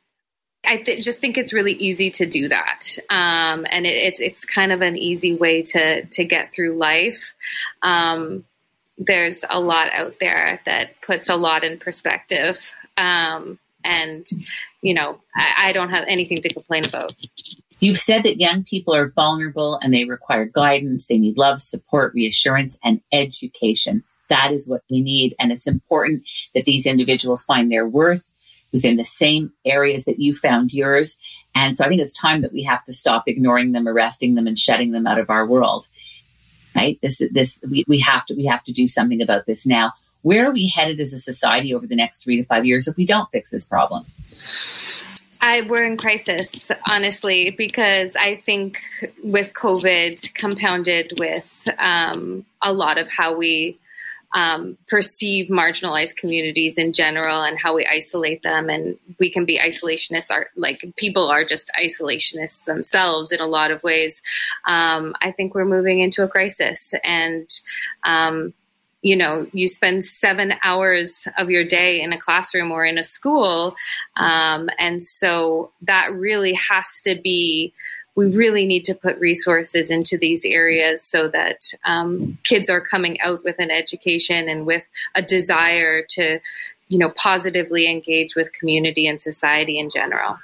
[0.68, 4.46] I th- just think it's really easy to do that, um, and it, it's it's
[4.46, 7.34] kind of an easy way to to get through life.
[7.84, 8.46] Um,
[8.98, 12.58] there's a lot out there that puts a lot in perspective.
[12.98, 14.26] Um, and,
[14.82, 17.14] you know, I, I don't have anything to complain about.
[17.80, 21.08] You've said that young people are vulnerable and they require guidance.
[21.08, 24.04] They need love, support, reassurance, and education.
[24.30, 25.36] That is what we need.
[25.40, 26.24] And it's important
[26.56, 28.32] that these individuals find their worth
[28.72, 31.18] within the same areas that you found yours.
[31.54, 34.48] And so I think it's time that we have to stop ignoring them, arresting them,
[34.48, 35.88] and shutting them out of our world
[36.76, 37.00] right?
[37.02, 39.94] This, this, we, we have to, we have to do something about this now.
[40.22, 42.98] Where are we headed as a society over the next three to five years if
[42.98, 44.06] we don't fix this problem?
[45.42, 48.80] I, we're in crisis, honestly, because I think
[49.24, 53.78] with COVID compounded with um, a lot of how we
[54.36, 58.70] um, perceive marginalized communities in general and how we isolate them.
[58.70, 63.72] And we can be isolationists, are like people are just isolationists themselves in a lot
[63.72, 64.22] of ways.
[64.68, 66.94] Um, I think we're moving into a crisis.
[67.04, 67.50] And,
[68.04, 68.54] um,
[69.02, 73.04] you know, you spend seven hours of your day in a classroom or in a
[73.04, 73.76] school.
[74.18, 77.72] Um, and so that really has to be
[78.16, 83.20] we really need to put resources into these areas so that um, kids are coming
[83.22, 84.84] out with an education and with
[85.16, 86.40] a desire to,
[86.88, 90.38] you know, positively engage with community and society in general.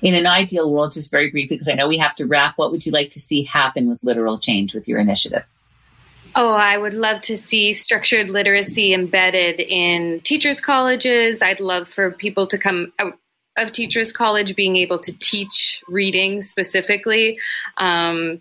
[0.00, 2.70] In an ideal world, just very briefly, because I know we have to wrap, what
[2.70, 5.44] would you like to see happen with literal change with your initiative?
[6.36, 11.42] Oh, I would love to see structured literacy embedded in teachers' colleges.
[11.42, 13.14] I'd love for people to come out
[13.56, 17.38] of Teachers College being able to teach reading specifically.
[17.78, 18.40] Um,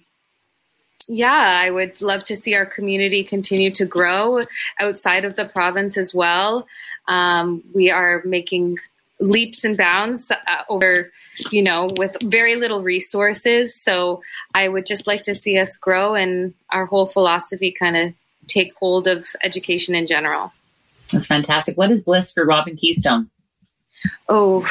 [1.08, 4.46] yeah, I would love to see our community continue to grow
[4.80, 6.66] outside of the province as well.
[7.08, 8.78] Um, we are making
[9.20, 10.38] leaps and bounds uh,
[10.70, 11.12] over,
[11.52, 13.76] you know, with very little resources.
[13.76, 14.22] So
[14.56, 18.14] I would just like to see us grow and our whole philosophy kind of
[18.48, 20.52] take hold of education in general.
[21.12, 21.78] That's fantastic.
[21.78, 23.30] What is bliss for Robin Keystone?
[24.30, 24.66] Oh,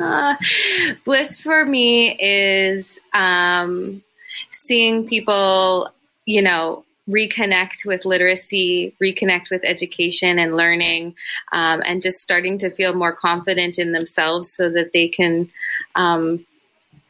[0.00, 0.34] uh,
[1.04, 4.02] bliss for me is um,
[4.50, 5.90] seeing people,
[6.24, 11.14] you know, reconnect with literacy, reconnect with education and learning,
[11.52, 15.50] um, and just starting to feel more confident in themselves so that they can,
[15.94, 16.44] um,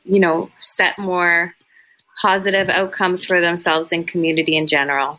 [0.05, 1.55] you know, set more
[2.21, 5.19] positive outcomes for themselves and community in general.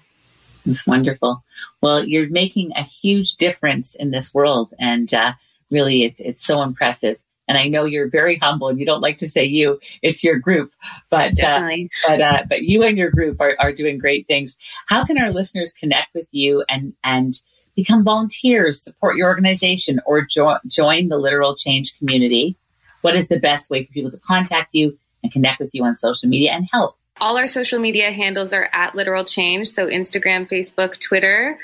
[0.69, 1.43] It's wonderful.
[1.81, 5.33] Well, you're making a huge difference in this world, and uh,
[5.71, 7.17] really, it's it's so impressive.
[7.47, 10.37] And I know you're very humble, and you don't like to say you; it's your
[10.37, 10.71] group.
[11.09, 11.71] But uh,
[12.07, 14.57] but uh, but you and your group are, are doing great things.
[14.85, 17.33] How can our listeners connect with you and and
[17.75, 22.55] become volunteers, support your organization, or jo- join the Literal Change community?
[23.01, 25.95] What is the best way for people to contact you and connect with you on
[25.95, 26.98] social media and help?
[27.21, 31.57] All our social media handles are at literal change so instagram facebook twitter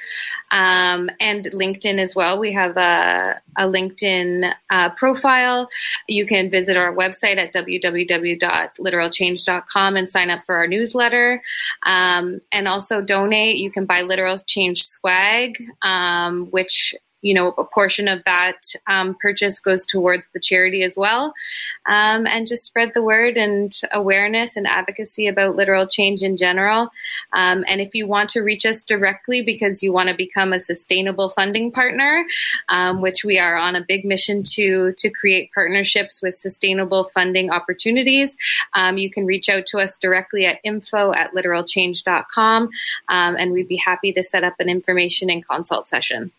[0.52, 2.40] um, and linkedin as well.
[2.40, 5.68] We have a, a linkedin uh, profile.
[6.08, 11.42] You can visit our website at www.literalchange.com and sign up for our newsletter.
[11.86, 13.58] Um, and also donate.
[13.58, 16.94] You can buy literal change swag um, which
[17.26, 21.34] you know, a portion of that um, purchase goes towards the charity as well.
[21.88, 26.92] Um, and just spread the word and awareness and advocacy about literal change in general.
[27.34, 30.60] Um, and if you want to reach us directly because you want to become a
[30.60, 32.28] sustainable funding partner,
[32.70, 37.50] um, which we are on a big mission to, to create partnerships with sustainable funding
[37.50, 38.38] opportunities,
[38.74, 42.70] um, you can reach out to us directly at info at literalchange.com.
[43.10, 46.32] Um, and we'd be happy to set up an information and consult session.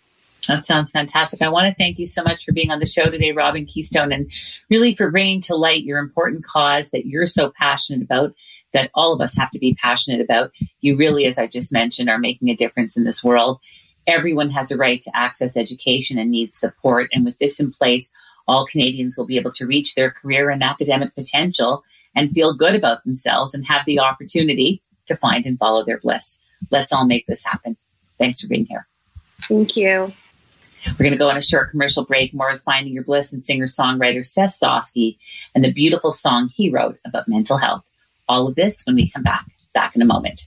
[0.47, 1.43] That sounds fantastic.
[1.43, 4.13] I want to thank you so much for being on the show today, Robin Keystone,
[4.13, 4.31] and
[4.71, 8.35] really for bringing to light your important cause that you're so passionate about,
[8.73, 10.53] that all of us have to be passionate about.
[10.81, 13.61] You really, as I just mentioned, are making a difference in this world.
[14.07, 17.11] Everyone has a right to access education and needs support.
[17.13, 18.11] And with this in place,
[18.47, 21.83] all Canadians will be able to reach their career and academic potential
[22.15, 26.41] and feel good about themselves and have the opportunity to find and follow their bliss.
[26.71, 27.77] Let's all make this happen.
[28.19, 28.87] Thanks for being here.
[29.43, 30.13] Thank you.
[30.93, 32.33] We're going to go on a short commercial break.
[32.33, 35.19] More with Finding Your Bliss and singer songwriter Seth Zosky
[35.55, 37.85] and the beautiful song he wrote about mental health.
[38.29, 39.45] All of this when we come back.
[39.75, 40.47] Back in a moment.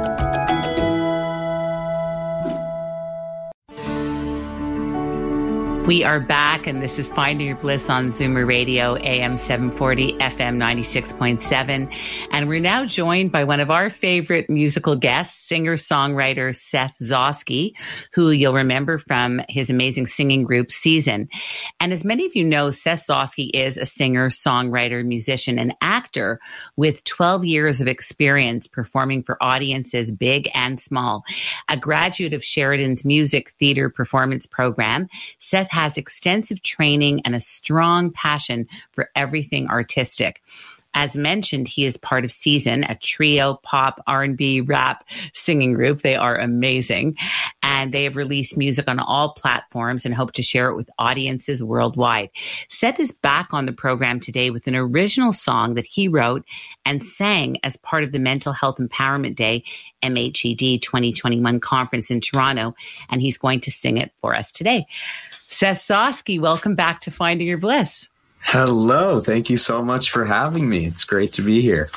[5.87, 10.57] We are back, and this is Finding Your Bliss on Zoomer Radio, AM 740, FM
[10.57, 11.91] 96.7.
[12.31, 17.71] And we're now joined by one of our favorite musical guests, singer songwriter Seth Zosky,
[18.13, 21.27] who you'll remember from his amazing singing group Season.
[21.79, 26.39] And as many of you know, Seth Zosky is a singer, songwriter, musician, and actor
[26.77, 31.23] with 12 years of experience performing for audiences big and small.
[31.69, 35.09] A graduate of Sheridan's Music Theater Performance Program,
[35.39, 40.41] Seth has extensive training and a strong passion for everything artistic.
[40.93, 46.01] As mentioned, he is part of Season, a trio pop, R&B, rap singing group.
[46.01, 47.15] They are amazing.
[47.63, 51.63] And they have released music on all platforms and hope to share it with audiences
[51.63, 52.29] worldwide.
[52.67, 56.43] Seth is back on the program today with an original song that he wrote
[56.85, 59.63] and sang as part of the Mental Health Empowerment Day
[60.03, 62.75] MHED 2021 conference in Toronto.
[63.09, 64.87] And he's going to sing it for us today.
[65.51, 68.07] Seth Zosky, welcome back to Finding Your Bliss.
[68.41, 69.19] Hello.
[69.19, 70.85] Thank you so much for having me.
[70.85, 71.89] It's great to be here.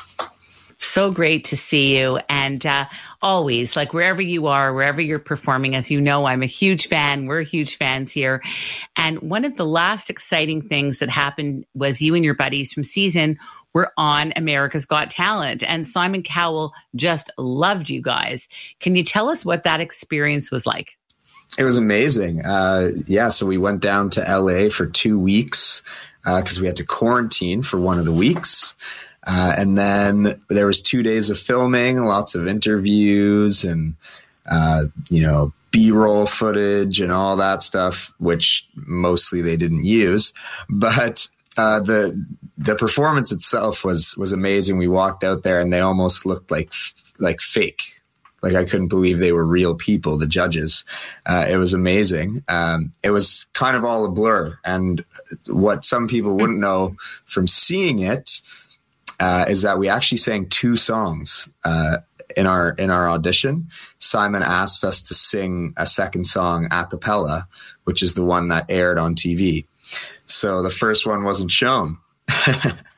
[0.77, 2.19] So great to see you.
[2.27, 2.85] And uh,
[3.21, 7.27] always, like wherever you are, wherever you're performing, as you know, I'm a huge fan.
[7.27, 8.43] We're huge fans here.
[8.97, 12.83] And one of the last exciting things that happened was you and your buddies from
[12.83, 13.39] season
[13.73, 15.63] were on America's Got Talent.
[15.63, 18.49] And Simon Cowell just loved you guys.
[18.81, 20.97] Can you tell us what that experience was like?
[21.57, 22.45] It was amazing.
[22.45, 25.81] Uh, yeah, so we went down to LA for two weeks
[26.23, 28.75] because uh, we had to quarantine for one of the weeks.
[29.25, 33.95] Uh, and then there was two days of filming, lots of interviews, and
[34.45, 40.33] uh, you know B-roll footage and all that stuff, which mostly they didn't use.
[40.69, 41.27] But
[41.57, 42.25] uh, the
[42.57, 44.77] the performance itself was was amazing.
[44.77, 46.71] We walked out there and they almost looked like
[47.17, 48.03] like fake
[48.45, 50.85] like I couldn't believe they were real people, the judges.
[51.25, 52.43] Uh, it was amazing.
[52.47, 54.59] Um, it was kind of all a blur.
[54.63, 55.03] And
[55.47, 58.41] what some people wouldn't know from seeing it
[59.19, 61.49] uh, is that we actually sang two songs.
[61.63, 61.97] Uh,
[62.35, 63.69] in our in our audition,
[63.99, 67.47] Simon asked us to sing a second song a cappella,
[67.85, 69.65] which is the one that aired on TV.
[70.25, 71.97] So the first one wasn't shown.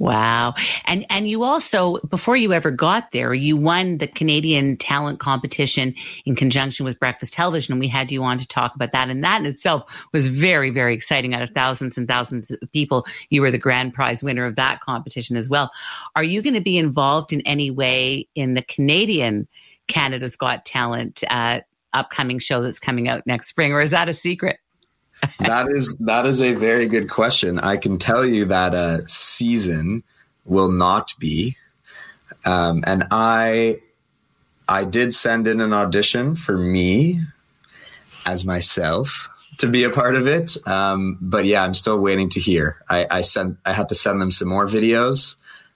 [0.00, 0.54] Wow.
[0.86, 5.94] And and you also before you ever got there, you won the Canadian talent competition
[6.24, 9.22] in conjunction with Breakfast Television and we had you on to talk about that and
[9.22, 13.04] that in itself was very very exciting out of thousands and thousands of people.
[13.28, 15.70] You were the grand prize winner of that competition as well.
[16.16, 19.48] Are you going to be involved in any way in the Canadian
[19.86, 21.60] Canada's Got Talent uh,
[21.92, 24.60] upcoming show that's coming out next spring or is that a secret?
[25.38, 27.58] That is that is a very good question.
[27.58, 30.02] I can tell you that a season
[30.44, 31.56] will not be,
[32.44, 33.80] um, and I
[34.68, 37.20] I did send in an audition for me
[38.26, 40.56] as myself to be a part of it.
[40.66, 42.82] Um, but yeah, I'm still waiting to hear.
[42.88, 45.34] I, I sent I had to send them some more videos,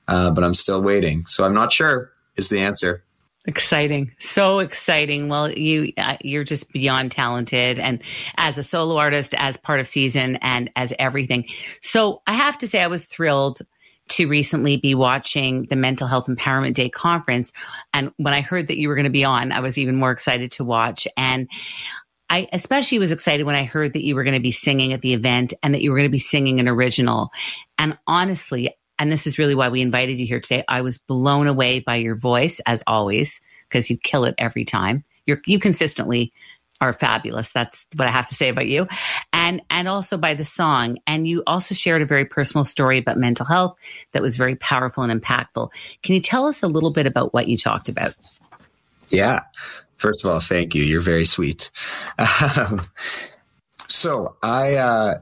[0.09, 1.25] uh, but I'm still waiting.
[1.27, 3.03] So I'm not sure is the answer.
[3.47, 4.13] Exciting.
[4.19, 5.29] So exciting.
[5.29, 8.03] Well, you uh, you're just beyond talented and
[8.39, 11.47] as a solo artist, as part of season and as everything.
[11.83, 13.61] So, I have to say I was thrilled
[14.07, 17.53] to recently be watching the Mental Health Empowerment Day conference
[17.93, 20.11] and when I heard that you were going to be on, I was even more
[20.11, 21.49] excited to watch and
[22.31, 25.03] I especially was excited when I heard that you were going to be singing at
[25.03, 27.31] the event and that you were going to be singing an original.
[27.79, 30.65] And honestly, and this is really why we invited you here today.
[30.69, 35.05] I was blown away by your voice, as always, because you kill it every time.
[35.27, 36.33] You're, you consistently
[36.81, 37.53] are fabulous.
[37.53, 38.87] That's what I have to say about you.
[39.33, 40.99] And, and also by the song.
[41.07, 43.77] And you also shared a very personal story about mental health
[44.13, 45.71] that was very powerful and impactful.
[46.03, 48.15] Can you tell us a little bit about what you talked about?
[49.09, 49.41] Yeah.
[49.97, 50.83] First of all, thank you.
[50.83, 51.71] You're very sweet.
[52.19, 52.83] Um,
[53.87, 55.15] so I, uh,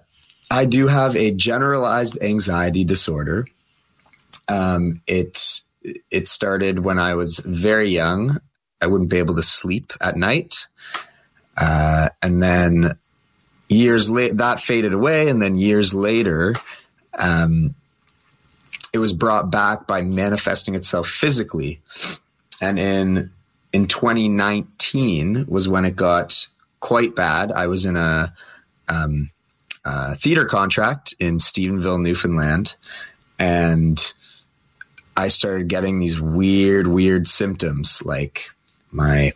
[0.50, 3.46] I do have a generalized anxiety disorder.
[4.48, 5.62] Um, it
[6.10, 8.38] it started when I was very young.
[8.80, 10.66] I wouldn't be able to sleep at night,
[11.56, 12.98] uh, and then
[13.68, 16.54] years later that faded away, and then years later,
[17.18, 17.74] um,
[18.92, 21.80] it was brought back by manifesting itself physically,
[22.60, 23.30] and in
[23.72, 26.46] in 2019 was when it got
[26.80, 27.52] quite bad.
[27.52, 28.34] I was in a
[28.88, 29.30] um,
[30.16, 32.76] theater contract in Stephenville, Newfoundland,
[33.38, 34.14] and
[35.16, 38.50] I started getting these weird, weird symptoms like
[38.90, 39.32] my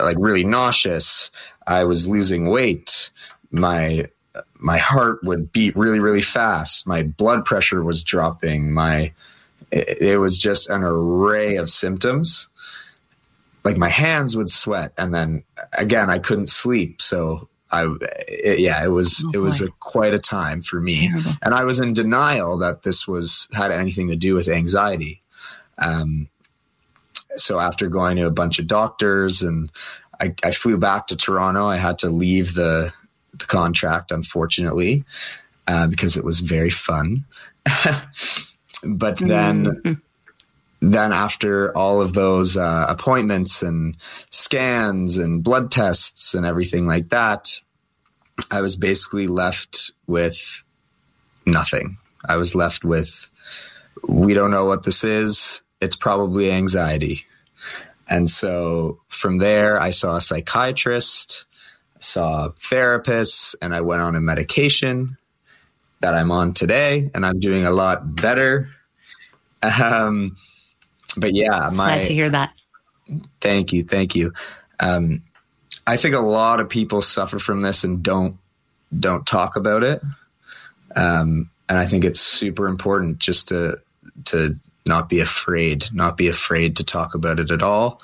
[0.00, 1.30] like really nauseous.
[1.66, 3.10] I was losing weight.
[3.50, 4.08] My
[4.54, 6.86] my heart would beat really, really fast.
[6.86, 8.72] My blood pressure was dropping.
[8.72, 9.12] My
[9.70, 12.48] it, it was just an array of symptoms.
[13.64, 15.42] Like my hands would sweat, and then
[15.78, 17.00] again, I couldn't sleep.
[17.00, 17.48] So
[17.82, 17.94] I,
[18.28, 21.08] it, yeah, it was, Oh, it was a, quite a time for me.
[21.08, 21.30] Terrible.
[21.42, 25.22] And I was in denial that this was, had anything to do with anxiety.
[25.78, 26.28] Um,
[27.36, 29.70] so after going to a bunch of doctors and
[30.20, 32.92] I, I flew back to Toronto, I had to leave the,
[33.32, 35.04] the contract, unfortunately,
[35.66, 37.24] uh, because it was very fun.
[38.84, 40.00] but then,
[40.80, 43.96] then after all of those uh, appointments and
[44.30, 47.60] scans and blood tests and everything like that,
[48.50, 50.64] I was basically left with
[51.46, 51.98] nothing.
[52.26, 53.30] I was left with,
[54.08, 55.62] we don't know what this is.
[55.80, 57.26] It's probably anxiety.
[58.08, 61.44] And so from there, I saw a psychiatrist,
[62.00, 65.16] saw therapists, and I went on a medication
[66.00, 68.68] that I'm on today, and I'm doing a lot better.
[69.62, 70.36] Um,
[71.16, 72.60] but yeah, my Glad to hear that.
[73.40, 74.32] Thank you, thank you.
[74.80, 75.22] Um,
[75.86, 78.38] I think a lot of people suffer from this and don't
[78.98, 80.02] don't talk about it.
[80.96, 83.78] Um, and I think it's super important just to
[84.26, 84.56] to
[84.86, 88.00] not be afraid, not be afraid to talk about it at all,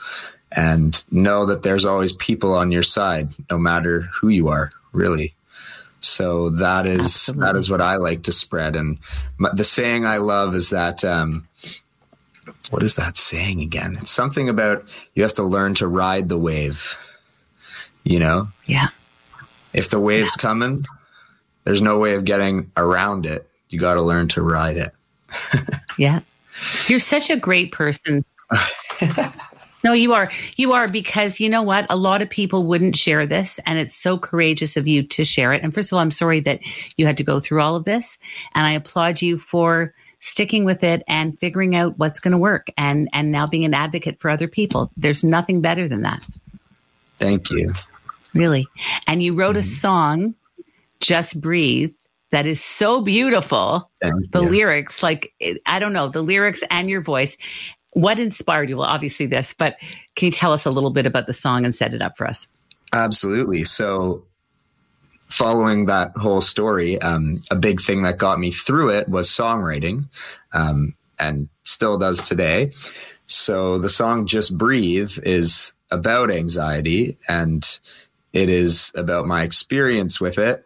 [0.50, 5.34] and know that there's always people on your side, no matter who you are, really.
[6.00, 7.46] So that is Absolutely.
[7.46, 8.74] that is what I like to spread.
[8.74, 8.98] And
[9.36, 11.04] my, the saying I love is that.
[11.04, 11.46] Um,
[12.70, 13.98] what is that saying again?
[14.00, 16.96] It's something about you have to learn to ride the wave.
[18.10, 18.88] You know, Yeah.
[19.72, 20.84] if the wave's coming,
[21.62, 23.48] there's no way of getting around it.
[23.68, 24.92] You got to learn to ride it.
[25.96, 26.20] Yeah.
[26.88, 28.24] You're such a great person.
[29.84, 30.28] no, you are.
[30.56, 31.86] You are because you know what?
[31.88, 35.52] A lot of people wouldn't share this, and it's so courageous of you to share
[35.52, 35.62] it.
[35.62, 36.60] And first of all, I'm sorry that
[36.96, 38.18] you had to go through all of this,
[38.54, 42.68] and I applaud you for sticking with it and figuring out what's going to work
[42.76, 44.90] and and now being an advocate for other people.
[44.96, 46.26] There's nothing better than that.
[47.18, 47.72] Thank you.
[48.34, 48.66] Really.
[49.06, 50.34] And you wrote a song,
[51.00, 51.92] Just Breathe,
[52.30, 53.90] that is so beautiful.
[54.00, 54.48] Thank The you.
[54.48, 55.32] lyrics, like,
[55.66, 57.36] I don't know, the lyrics and your voice.
[57.92, 58.76] What inspired you?
[58.76, 59.76] Well, obviously this, but
[60.14, 62.26] can you tell us a little bit about the song and set it up for
[62.26, 62.46] us?
[62.92, 63.64] Absolutely.
[63.64, 64.24] So,
[65.26, 70.08] following that whole story, um, a big thing that got me through it was songwriting,
[70.52, 72.72] um, and still does today.
[73.26, 77.78] So, the song "Just Breathe" is about anxiety, and
[78.32, 80.64] it is about my experience with it.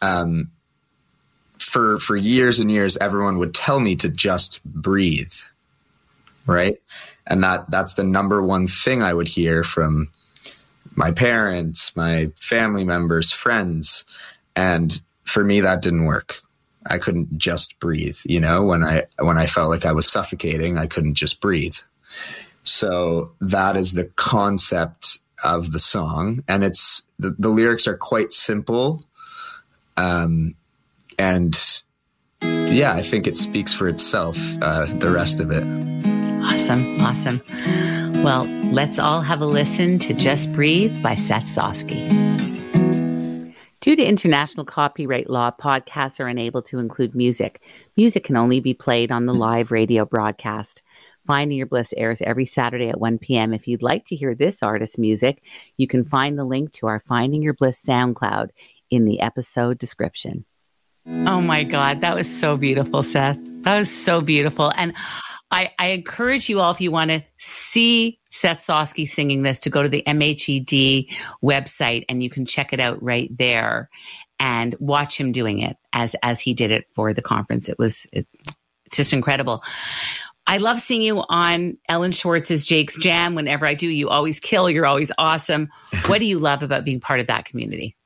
[0.00, 0.50] Um,
[1.58, 5.32] for for years and years, everyone would tell me to just breathe,
[6.46, 6.76] right?
[7.26, 10.10] And that that's the number one thing I would hear from
[10.94, 14.04] my parents, my family members, friends.
[14.56, 16.36] And for me, that didn't work.
[16.86, 18.18] I couldn't just breathe.
[18.24, 21.76] You know, when I, when I felt like I was suffocating, I couldn't just breathe.
[22.64, 26.42] So that is the concept of the song.
[26.48, 29.04] And it's, the, the lyrics are quite simple.
[29.96, 30.54] Um,
[31.18, 31.56] and
[32.42, 35.64] yeah, I think it speaks for itself, uh, the rest of it.
[36.42, 37.00] Awesome.
[37.00, 37.42] Awesome.
[38.22, 42.32] Well, let's all have a listen to Just Breathe by Seth Zosky.
[43.80, 47.60] Due to international copyright law, podcasts are unable to include music.
[47.96, 50.82] Music can only be played on the live radio broadcast.
[51.26, 53.54] Finding Your Bliss airs every Saturday at 1 p.m.
[53.54, 55.42] If you'd like to hear this artist's music,
[55.76, 58.50] you can find the link to our Finding Your Bliss SoundCloud
[58.90, 60.44] in the episode description.
[61.06, 63.38] Oh my God, that was so beautiful, Seth.
[63.62, 64.72] That was so beautiful.
[64.76, 64.94] And
[65.50, 69.70] I, I encourage you all, if you want to see Seth Zosky singing this, to
[69.70, 71.08] go to the MHED
[71.42, 73.90] website and you can check it out right there
[74.40, 77.68] and watch him doing it as as he did it for the conference.
[77.68, 78.26] It was it,
[78.86, 79.62] it's just incredible.
[80.52, 83.34] I love seeing you on Ellen Schwartz's Jake's Jam.
[83.34, 84.68] Whenever I do, you always kill.
[84.68, 85.70] You're always awesome.
[86.08, 87.96] What do you love about being part of that community?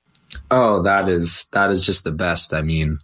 [0.53, 2.55] Oh, that is that is just the best.
[2.55, 3.01] I mean,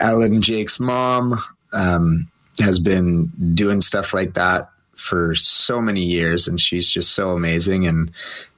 [0.00, 1.38] Ellen Jake's mom
[1.74, 7.32] um, has been doing stuff like that for so many years, and she's just so
[7.32, 7.86] amazing.
[7.86, 8.12] And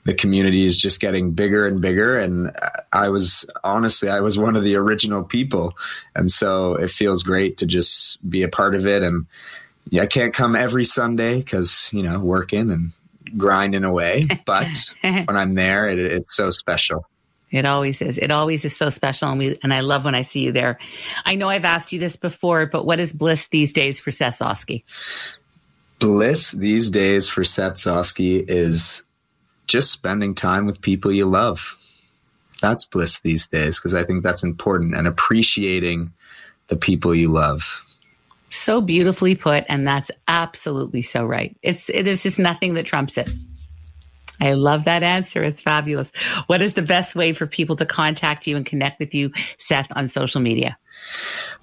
[0.04, 2.16] the community is just getting bigger and bigger.
[2.16, 2.52] And
[2.92, 5.76] I was honestly, I was one of the original people,
[6.14, 9.02] and so it feels great to just be a part of it.
[9.02, 9.26] And
[9.88, 12.92] yeah, I can't come every Sunday because you know working and
[13.36, 17.08] grinding away, but when I'm there, it, it's so special.
[17.52, 18.18] It always is.
[18.18, 20.78] It always is so special, and we and I love when I see you there.
[21.24, 24.40] I know I've asked you this before, but what is bliss these days for Seth
[24.40, 24.82] Zosky?
[25.98, 29.02] bliss these days for Seth Zosky is
[29.66, 31.76] just spending time with people you love.
[32.62, 36.12] That's bliss these days because I think that's important and appreciating
[36.68, 37.84] the people you love.
[38.48, 41.56] So beautifully put, and that's absolutely so right.
[41.62, 43.28] It's there's just nothing that trumps it.
[44.40, 45.42] I love that answer.
[45.42, 46.12] It's fabulous.
[46.46, 49.88] What is the best way for people to contact you and connect with you, Seth,
[49.96, 50.76] on social media?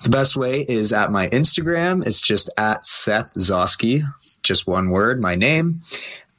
[0.04, 2.06] The best way is at my Instagram.
[2.06, 4.04] It's just at Seth Zosky,
[4.42, 5.82] just one word, my name,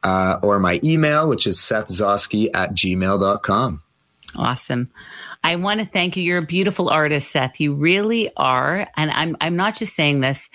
[0.03, 3.82] uh, or my email, which is sethzosky at gmail.com.
[4.36, 4.90] Awesome.
[5.45, 6.22] I want to thank you.
[6.22, 7.61] You're a beautiful artist, Seth.
[7.61, 8.88] You really are.
[8.97, 10.49] And I'm, I'm not just saying this,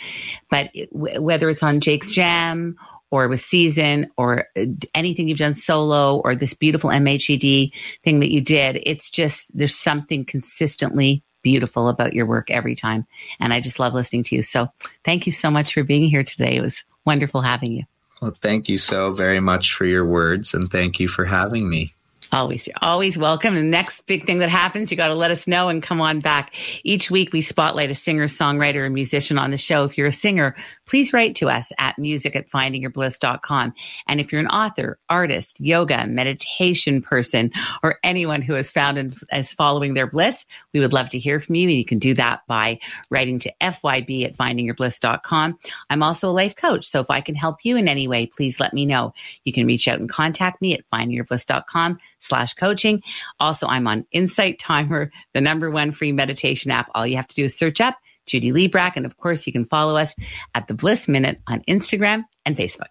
[0.49, 2.75] but whether it's on Jake's Jam
[3.11, 4.65] or with Season or uh,
[4.95, 7.71] anything you've done solo or this beautiful MHED
[8.03, 13.05] thing that you did, it's just, there's something consistently beautiful about your work every time.
[13.39, 14.41] And I just love listening to you.
[14.41, 14.69] So
[15.05, 16.57] thank you so much for being here today.
[16.57, 17.83] It was wonderful having you.
[18.21, 21.93] Well, thank you so very much for your words and thank you for having me.
[22.31, 23.55] Always, you're always welcome.
[23.55, 26.19] The next big thing that happens, you got to let us know and come on
[26.19, 26.53] back.
[26.83, 29.83] Each week we spotlight a singer, songwriter, and musician on the show.
[29.83, 30.55] If you're a singer,
[30.85, 33.73] please write to us at music at findingyourbliss.com.
[34.07, 37.51] And if you're an author, artist, yoga, meditation person,
[37.81, 41.39] or anyone who has found and is following their bliss, we would love to hear
[41.39, 41.67] from you.
[41.67, 45.57] And you can do that by writing to fyb at findingyourbliss.com.
[45.89, 46.85] I'm also a life coach.
[46.85, 49.15] So if I can help you in any way, please let me know.
[49.45, 53.01] You can reach out and contact me at findingyourbliss.com slash coaching.
[53.39, 56.89] Also, I'm on Insight Timer, the number one free meditation app.
[56.93, 58.93] All you have to do is search up Judy Librach.
[58.95, 60.15] And of course, you can follow us
[60.55, 62.87] at the Bliss Minute on Instagram and Facebook.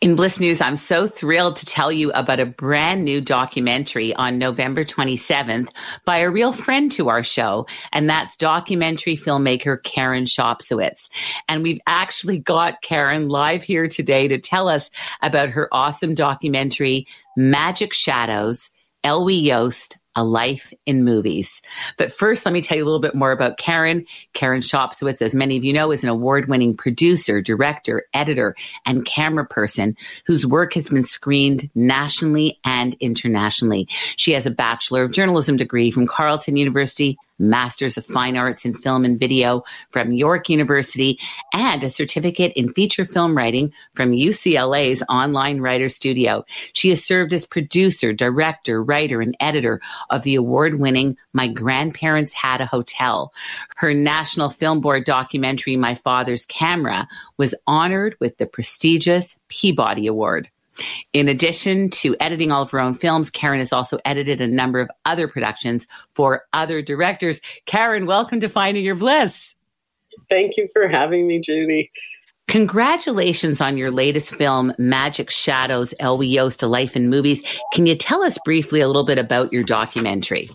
[0.00, 4.38] In Bliss News, I'm so thrilled to tell you about a brand new documentary on
[4.38, 5.68] November 27th
[6.06, 11.10] by a real friend to our show, and that's documentary filmmaker Karen Shopsowitz.
[11.46, 14.88] And we've actually got Karen live here today to tell us
[15.20, 17.06] about her awesome documentary,
[17.36, 18.70] Magic Shadows,
[19.04, 21.62] Elwy Yost, a life in movies.
[21.96, 24.04] But first, let me tell you a little bit more about Karen.
[24.34, 29.04] Karen Shopsowitz, as many of you know, is an award winning producer, director, editor, and
[29.04, 33.86] camera person whose work has been screened nationally and internationally.
[34.16, 38.74] She has a Bachelor of Journalism degree from Carleton University Masters of Fine Arts in
[38.74, 41.18] Film and Video from York University,
[41.52, 46.44] and a certificate in feature film writing from UCLA's Online Writer Studio.
[46.74, 49.80] She has served as producer, director, writer, and editor
[50.10, 53.32] of the award winning My Grandparents Had a Hotel.
[53.76, 60.50] Her National Film Board documentary, My Father's Camera, was honored with the prestigious Peabody Award.
[61.12, 64.80] In addition to editing all of her own films, Karen has also edited a number
[64.80, 67.40] of other productions for other directors.
[67.66, 69.54] Karen, welcome to Finding Your Bliss.
[70.28, 71.90] Thank you for having me, Judy.
[72.48, 77.42] Congratulations on your latest film, Magic Shadows, Yost, A Life in Movies.
[77.72, 80.50] Can you tell us briefly a little bit about your documentary?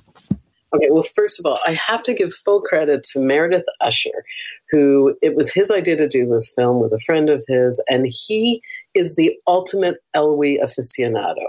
[0.74, 4.26] Okay, well, first of all, I have to give full credit to Meredith Usher,
[4.72, 8.08] who it was his idea to do this film with a friend of his, and
[8.10, 8.62] he
[8.94, 11.46] is the ultimate Elwy aficionado.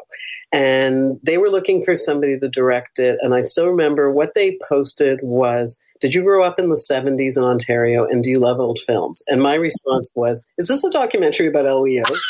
[0.52, 3.18] And they were looking for somebody to direct it.
[3.20, 7.36] And I still remember what they posted was, Did you grow up in the 70s
[7.36, 9.22] in Ontario and do you love old films?
[9.26, 12.24] And my response was, Is this a documentary about Yost?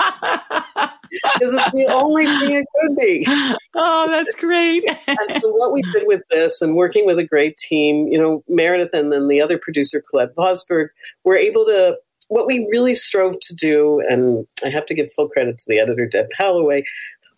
[1.10, 3.26] Because it's the only thing it could be.
[3.74, 4.82] Oh, that's great.
[5.06, 8.42] and so what we did with this and working with a great team, you know,
[8.48, 10.88] Meredith and then the other producer, Colette Vosberg,
[11.24, 11.96] were able to
[12.28, 15.78] what we really strove to do, and I have to give full credit to the
[15.78, 16.84] editor, Deb Holloway,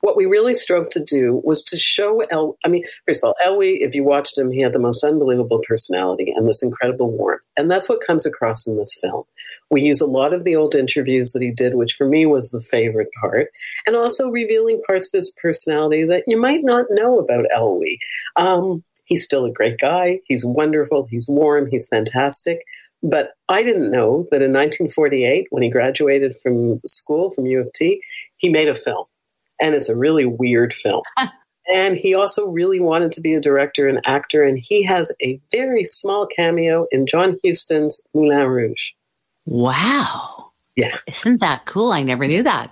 [0.01, 2.57] what we really strove to do was to show El.
[2.65, 5.61] I mean, first of all, Elwy, if you watched him, he had the most unbelievable
[5.67, 7.43] personality and this incredible warmth.
[7.57, 9.25] And that's what comes across in this film.
[9.71, 12.51] We use a lot of the old interviews that he did, which for me was
[12.51, 13.49] the favorite part,
[13.87, 17.99] and also revealing parts of his personality that you might not know about Elwy.
[18.37, 20.21] Um, he's still a great guy.
[20.25, 21.07] He's wonderful.
[21.11, 21.69] He's warm.
[21.71, 22.65] He's fantastic.
[23.03, 27.73] But I didn't know that in 1948, when he graduated from school from U of
[27.73, 28.03] T,
[28.37, 29.07] he made a film
[29.61, 31.03] and it's a really weird film.
[31.75, 35.41] and he also really wanted to be a director and actor, and he has a
[35.53, 38.93] very small cameo in John Huston's Moulin Rouge.
[39.47, 40.51] Wow.
[40.77, 40.97] Yeah.
[41.07, 41.93] Isn't that cool?
[41.93, 42.71] I never knew that.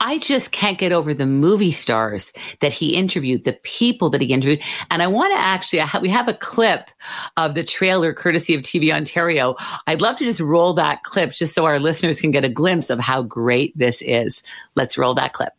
[0.00, 4.32] I just can't get over the movie stars that he interviewed, the people that he
[4.32, 4.62] interviewed.
[4.90, 6.90] And I want to actually, we have a clip
[7.36, 9.56] of the trailer courtesy of TV Ontario.
[9.86, 12.88] I'd love to just roll that clip just so our listeners can get a glimpse
[12.88, 14.42] of how great this is.
[14.76, 15.52] Let's roll that clip.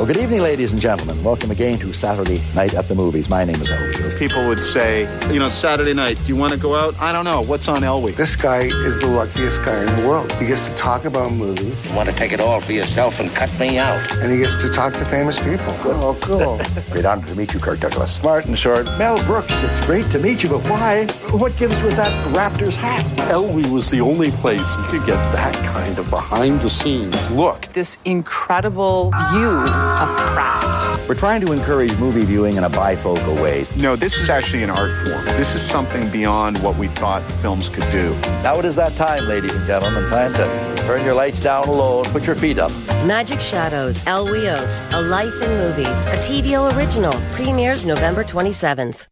[0.00, 1.22] Well, good evening, ladies and gentlemen.
[1.22, 3.28] Welcome again to Saturday Night at the Movies.
[3.28, 6.58] My name is Elwy people would say, you know, Saturday night, do you want to
[6.58, 6.94] go out?
[7.00, 7.40] I don't know.
[7.40, 8.14] What's on Elwy?
[8.14, 10.30] This guy is the luckiest guy in the world.
[10.34, 11.86] He gets to talk about movies.
[11.86, 13.98] You want to take it all for yourself and cut me out.
[14.18, 15.72] And he gets to talk to famous people.
[16.02, 16.60] Oh, cool.
[16.92, 18.22] great honor to meet you, Kirk Douglas.
[18.22, 18.84] Martin Short.
[18.98, 21.06] Mel Brooks, it's great to meet you, but why?
[21.30, 23.02] What gives with that Raptors hat?
[23.30, 27.68] Elwy was the only place you could get that kind of behind the scenes look.
[27.68, 31.08] This incredible view of craft.
[31.10, 33.64] We're trying to encourage movie viewing in a bifocal way.
[33.78, 35.24] No, this is actually an art form.
[35.36, 38.14] This is something beyond what we thought films could do.
[38.42, 40.08] Now it is that time, ladies and gentlemen.
[40.10, 42.72] Time to turn your lights down low and put your feet up.
[43.06, 49.06] Magic Shadows, Elwy Yost, A Life in Movies, a TVO original, premieres November 27th.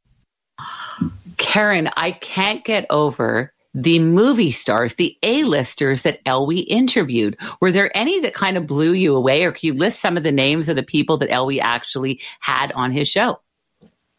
[1.37, 7.37] Karen, I can't get over the movie stars, the A-listers that Elwy interviewed.
[7.61, 10.25] Were there any that kind of blew you away, or can you list some of
[10.25, 13.41] the names of the people that Elwy actually had on his show?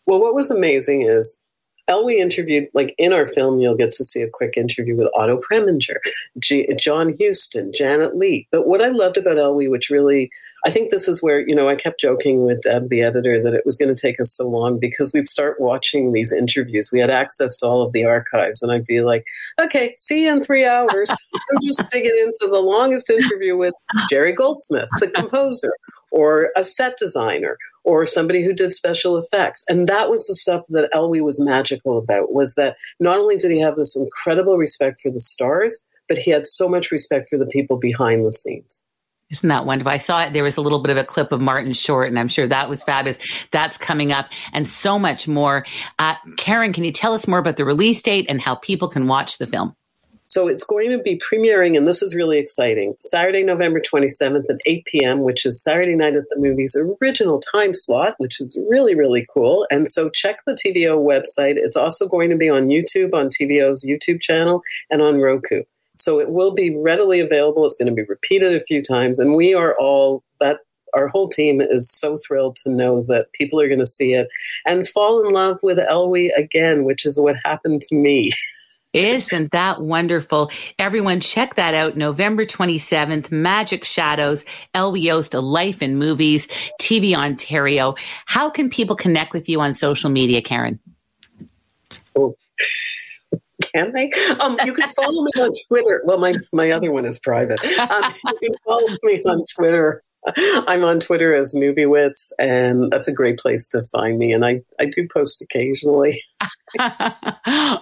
[0.10, 1.40] Well, what was amazing is
[1.88, 5.40] Elwy interviewed, like in our film, you'll get to see a quick interview with Otto
[5.40, 5.98] Preminger,
[6.40, 8.48] G- John Huston, Janet Leigh.
[8.52, 10.32] But what I loved about Elwy, which really,
[10.66, 13.54] I think this is where, you know, I kept joking with Deb, the editor, that
[13.54, 16.90] it was going to take us so long because we'd start watching these interviews.
[16.92, 19.24] We had access to all of the archives, and I'd be like,
[19.62, 21.10] okay, see you in three hours.
[21.10, 23.74] I'm just digging into the longest interview with
[24.10, 25.74] Jerry Goldsmith, the composer,
[26.12, 29.64] or a set designer or somebody who did special effects.
[29.70, 33.52] And that was the stuff that Elwy was magical about was that not only did
[33.52, 37.38] he have this incredible respect for the stars, but he had so much respect for
[37.38, 38.84] the people behind the scenes.
[39.32, 39.92] Isn't that wonderful?
[39.92, 40.34] I saw it.
[40.34, 42.68] There was a little bit of a clip of Martin Short, and I'm sure that
[42.68, 43.20] was fabulous.
[43.52, 45.66] That's coming up and so much more.
[46.00, 49.08] Uh, Karen, can you tell us more about the release date and how people can
[49.08, 49.76] watch the film?
[50.26, 54.58] So it's going to be premiering, and this is really exciting, Saturday, November 27th at
[54.68, 58.94] 8 p.m., which is Saturday Night at the Movies original time slot, which is really,
[58.94, 59.66] really cool.
[59.72, 61.56] And so check the TVO website.
[61.58, 64.62] It's also going to be on YouTube, on TVO's YouTube channel,
[64.92, 65.64] and on Roku.
[66.00, 67.66] So it will be readily available.
[67.66, 69.20] It's going to be repeated a few times.
[69.20, 70.60] And we are all, that
[70.94, 74.28] our whole team is so thrilled to know that people are going to see it
[74.66, 78.32] and fall in love with Elwy again, which is what happened to me.
[78.92, 80.50] Isn't that wonderful?
[80.80, 81.96] Everyone, check that out.
[81.96, 86.48] November 27th, Magic Shadows, Elwy Yost, A Life in Movies,
[86.82, 87.94] TV Ontario.
[88.26, 90.80] How can people connect with you on social media, Karen?
[92.16, 92.36] Oh.
[93.62, 94.12] Can they?
[94.42, 96.02] Um, you can follow me on Twitter.
[96.06, 97.60] Well, my, my other one is private.
[97.80, 100.04] Um, you can follow me on Twitter
[100.36, 104.34] I'm on Twitter as Movie Wits, and that's a great place to find me.
[104.34, 106.20] And I, I do post occasionally.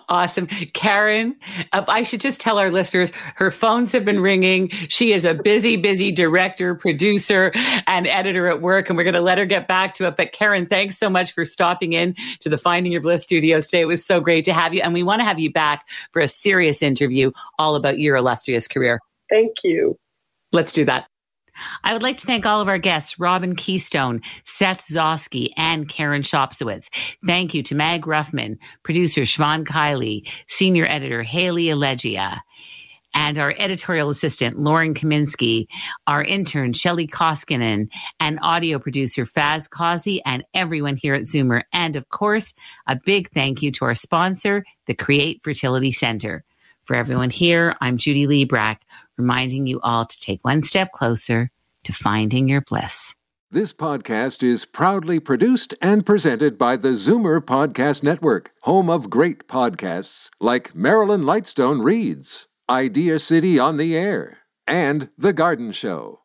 [0.09, 0.47] awesome.
[0.73, 1.35] Karen,
[1.73, 4.69] uh, I should just tell our listeners her phones have been ringing.
[4.89, 7.51] She is a busy, busy director, producer,
[7.87, 10.15] and editor at work, and we're going to let her get back to it.
[10.15, 13.81] But Karen, thanks so much for stopping in to the Finding Your Bliss studios today.
[13.81, 14.81] It was so great to have you.
[14.81, 18.67] And we want to have you back for a serious interview all about your illustrious
[18.67, 18.99] career.
[19.29, 19.97] Thank you.
[20.53, 21.07] Let's do that.
[21.83, 26.21] I would like to thank all of our guests, Robin Keystone, Seth Zosky, and Karen
[26.21, 26.89] Shopsowitz.
[27.25, 32.39] Thank you to Mag Ruffman, producer Siobhan Kiley, senior editor Haley Allegia,
[33.13, 35.65] and our editorial assistant, Lauren Kaminsky,
[36.05, 37.89] our intern, Shelly Koskinen,
[38.19, 41.63] and audio producer, Faz Kazi, and everyone here at Zoomer.
[41.73, 42.53] And of course,
[42.85, 46.43] a big thank you to our sponsor, the Create Fertility Center.
[46.87, 48.77] For everyone here, I'm Judy Librach,
[49.17, 51.51] reminding you all to take one step closer
[51.83, 53.13] to finding your bliss.
[53.51, 59.49] This podcast is proudly produced and presented by the Zoomer Podcast Network, home of great
[59.49, 66.21] podcasts like Marilyn Lightstone Reads, Idea City on the Air, and The Garden Show.